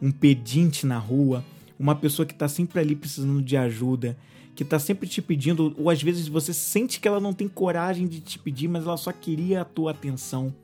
Um 0.00 0.10
pedinte 0.10 0.86
na 0.86 0.98
rua, 0.98 1.44
uma 1.78 1.94
pessoa 1.94 2.26
que 2.26 2.32
está 2.32 2.48
sempre 2.48 2.80
ali 2.80 2.94
precisando 2.94 3.42
de 3.42 3.56
ajuda, 3.56 4.16
que 4.54 4.62
está 4.62 4.78
sempre 4.78 5.08
te 5.08 5.22
pedindo, 5.22 5.74
ou 5.78 5.90
às 5.90 6.02
vezes 6.02 6.28
você 6.28 6.52
sente 6.52 7.00
que 7.00 7.08
ela 7.08 7.20
não 7.20 7.32
tem 7.32 7.48
coragem 7.48 8.06
de 8.06 8.20
te 8.20 8.38
pedir, 8.38 8.68
mas 8.68 8.84
ela 8.84 8.96
só 8.96 9.12
queria 9.12 9.62
a 9.62 9.64
tua 9.64 9.90
atenção. 9.90 10.54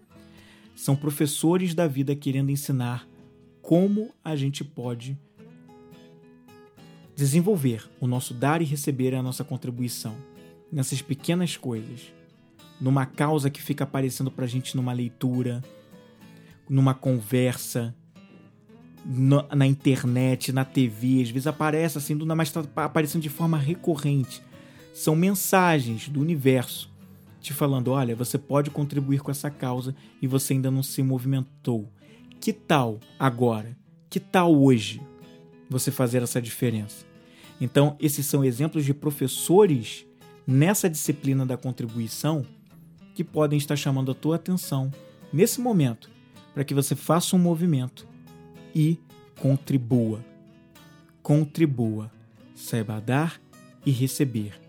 São 0.75 0.95
professores 0.95 1.75
da 1.75 1.87
vida 1.87 2.15
querendo 2.15 2.51
ensinar 2.51 3.09
como 3.63 4.13
a 4.23 4.37
gente 4.37 4.63
pode 4.63 5.19
desenvolver 7.17 7.89
o 7.99 8.07
nosso 8.07 8.35
dar 8.35 8.61
e 8.61 8.65
receber 8.65 9.15
a 9.15 9.23
nossa 9.23 9.43
contribuição 9.43 10.15
nessas 10.71 11.01
pequenas 11.01 11.57
coisas, 11.57 12.13
numa 12.79 13.07
causa 13.07 13.49
que 13.49 13.63
fica 13.63 13.85
aparecendo 13.85 14.31
pra 14.31 14.47
gente 14.47 14.77
numa 14.77 14.93
leitura, 14.93 15.65
numa 16.69 16.93
conversa, 16.93 17.95
no, 19.03 19.43
na 19.55 19.67
internet, 19.67 20.53
na 20.53 20.65
TV, 20.65 21.23
às 21.23 21.31
vezes 21.31 21.47
aparece 21.47 21.97
assim, 21.97 22.15
mas 22.15 22.49
está 22.49 22.63
aparecendo 22.77 23.23
de 23.23 23.31
forma 23.31 23.57
recorrente. 23.57 24.43
São 24.93 25.17
mensagens 25.17 26.09
do 26.09 26.21
universo 26.21 26.91
te 27.41 27.55
falando: 27.55 27.93
olha, 27.93 28.15
você 28.15 28.37
pode 28.37 28.71
contribuir 28.71 29.21
com 29.21 29.31
essa 29.31 29.49
causa 29.49 29.95
e 30.21 30.27
você 30.27 30.53
ainda 30.53 30.71
não 30.71 30.83
se 30.83 31.03
movimentou. 31.03 31.91
Que 32.41 32.53
tal 32.53 33.01
agora? 33.19 33.77
Que 34.11 34.21
tal 34.21 34.55
hoje 34.55 35.01
você 35.69 35.91
fazer 35.91 36.23
essa 36.23 36.41
diferença? 36.41 37.05
Então, 37.61 37.97
esses 37.99 38.27
são 38.27 38.45
exemplos 38.45 38.85
de 38.85 38.93
professores 38.93 40.07
nessa 40.47 40.89
disciplina 40.89 41.45
da 41.45 41.57
contribuição 41.57 42.45
que 43.15 43.25
podem 43.25 43.59
estar 43.59 43.77
chamando 43.77 44.13
a 44.13 44.15
tua 44.15 44.37
atenção 44.37 44.93
nesse 45.33 45.61
momento 45.61 46.11
para 46.55 46.65
que 46.65 46.75
você 46.75 46.95
faça 46.95 47.35
um 47.35 47.39
movimento 47.39 48.07
e 48.75 48.99
contribua. 49.41 50.25
Contribua. 51.23 52.11
Saiba 52.55 53.01
dar 53.01 53.41
e 53.85 53.91
receber. 53.91 54.61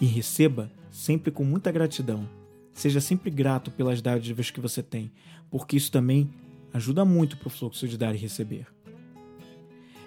E 0.00 0.06
receba 0.06 0.70
sempre 0.90 1.30
com 1.30 1.44
muita 1.44 1.70
gratidão. 1.70 2.28
Seja 2.72 3.00
sempre 3.00 3.30
grato 3.30 3.70
pelas 3.70 4.02
dádivas 4.02 4.50
que 4.50 4.60
você 4.60 4.82
tem, 4.82 5.10
porque 5.50 5.76
isso 5.76 5.90
também 5.90 6.30
ajuda 6.72 7.04
muito 7.04 7.36
para 7.36 7.46
o 7.46 7.50
fluxo 7.50 7.86
de 7.86 7.96
dar 7.96 8.14
e 8.14 8.18
receber. 8.18 8.73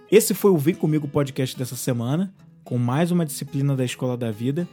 Esse 0.10 0.34
foi 0.34 0.52
o 0.52 0.58
Vem 0.58 0.74
Comigo 0.74 1.06
podcast 1.06 1.58
dessa 1.58 1.76
semana, 1.76 2.34
com 2.63 2.78
mais 2.78 3.12
uma 3.12 3.26
disciplina 3.26 3.76
da 3.76 3.84
Escola 3.84 4.15
da 4.15 4.32
Vida. 4.32 4.65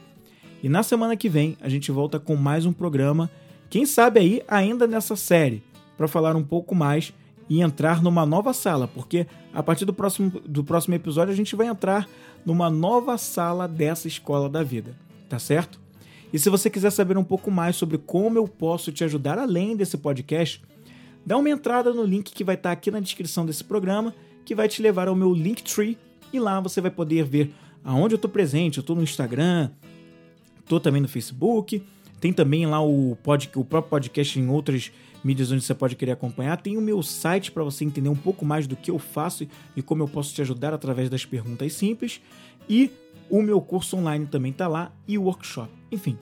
E 0.63 0.69
na 0.69 0.81
semana 0.81 1.17
que 1.17 1.27
vem 1.27 1.57
a 1.59 1.67
gente 1.67 1.91
volta 1.91 2.17
com 2.17 2.37
mais 2.37 2.65
um 2.65 2.71
programa, 2.71 3.29
quem 3.69 3.85
sabe 3.85 4.17
aí 4.17 4.41
ainda 4.47 4.87
nessa 4.87 5.17
série, 5.17 5.61
para 5.97 6.07
falar 6.07 6.37
um 6.37 6.43
pouco 6.43 6.73
mais 6.73 7.13
e 7.49 7.61
entrar 7.61 8.01
numa 8.01 8.25
nova 8.25 8.53
sala, 8.53 8.87
porque 8.87 9.27
a 9.53 9.61
partir 9.61 9.83
do 9.83 9.93
próximo, 9.93 10.39
do 10.45 10.63
próximo 10.63 10.95
episódio 10.95 11.33
a 11.33 11.35
gente 11.35 11.53
vai 11.53 11.67
entrar 11.67 12.07
numa 12.45 12.69
nova 12.69 13.17
sala 13.17 13.67
dessa 13.67 14.07
escola 14.07 14.47
da 14.47 14.63
vida, 14.63 14.95
tá 15.27 15.37
certo? 15.37 15.81
E 16.31 16.39
se 16.39 16.49
você 16.49 16.69
quiser 16.69 16.91
saber 16.91 17.17
um 17.17 17.25
pouco 17.25 17.51
mais 17.51 17.75
sobre 17.75 17.97
como 17.97 18.37
eu 18.37 18.47
posso 18.47 18.89
te 18.89 19.03
ajudar 19.03 19.37
além 19.37 19.75
desse 19.75 19.97
podcast, 19.97 20.63
dá 21.25 21.35
uma 21.35 21.49
entrada 21.49 21.93
no 21.93 22.05
link 22.05 22.31
que 22.31 22.43
vai 22.43 22.55
estar 22.55 22.71
aqui 22.71 22.89
na 22.89 23.01
descrição 23.01 23.45
desse 23.45 23.65
programa, 23.65 24.15
que 24.45 24.55
vai 24.55 24.67
te 24.67 24.81
levar 24.81 25.07
ao 25.07 25.15
meu 25.15 25.33
Linktree 25.33 25.97
e 26.31 26.39
lá 26.39 26.59
você 26.59 26.79
vai 26.79 26.91
poder 26.91 27.25
ver 27.25 27.53
aonde 27.83 28.13
eu 28.13 28.17
estou 28.17 28.29
presente. 28.29 28.77
Eu 28.77 28.81
estou 28.81 28.95
no 28.95 29.03
Instagram, 29.03 29.71
estou 30.59 30.79
também 30.79 31.01
no 31.01 31.07
Facebook, 31.07 31.83
tem 32.21 32.31
também 32.31 32.65
lá 32.65 32.81
o, 32.81 33.17
pod, 33.21 33.49
o 33.55 33.65
próprio 33.65 33.89
podcast 33.89 34.39
em 34.39 34.47
outras 34.47 34.91
mídias 35.23 35.51
onde 35.51 35.63
você 35.63 35.73
pode 35.73 35.95
querer 35.95 36.11
acompanhar. 36.11 36.61
Tem 36.61 36.77
o 36.77 36.81
meu 36.81 37.01
site 37.01 37.51
para 37.51 37.63
você 37.63 37.83
entender 37.83 38.09
um 38.09 38.15
pouco 38.15 38.45
mais 38.45 38.67
do 38.67 38.75
que 38.75 38.91
eu 38.91 38.99
faço 38.99 39.47
e 39.75 39.81
como 39.81 40.03
eu 40.03 40.07
posso 40.07 40.33
te 40.33 40.41
ajudar 40.41 40.73
através 40.73 41.09
das 41.09 41.25
perguntas 41.25 41.73
simples. 41.73 42.21
E 42.69 42.91
o 43.29 43.41
meu 43.41 43.59
curso 43.59 43.97
online 43.97 44.27
também 44.27 44.51
está 44.51 44.67
lá 44.67 44.91
e 45.07 45.17
o 45.17 45.23
workshop. 45.23 45.71
Enfim, 45.91 46.17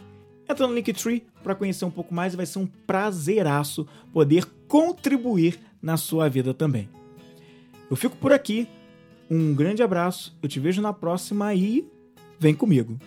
entra 0.50 0.68
no 0.68 0.74
Linktree 0.74 1.26
para 1.44 1.56
conhecer 1.56 1.86
um 1.86 1.92
pouco 1.92 2.14
mais 2.14 2.34
e 2.34 2.38
vai 2.38 2.46
ser 2.46 2.60
um 2.60 2.66
prazeraço 2.66 3.86
poder 4.14 4.46
contribuir 4.68 5.60
na 5.82 5.98
sua 5.98 6.30
vida 6.30 6.54
também. 6.54 6.90
Eu 7.94 7.96
fico 7.96 8.18
por 8.18 8.34
aqui. 8.34 8.68
Um 9.30 9.54
grande 9.54 9.84
abraço, 9.84 10.36
eu 10.42 10.50
te 10.50 10.60
vejo 10.60 10.82
na 10.82 10.92
próxima 10.92 11.54
e 11.54 11.88
vem 12.40 12.56
comigo. 12.56 12.98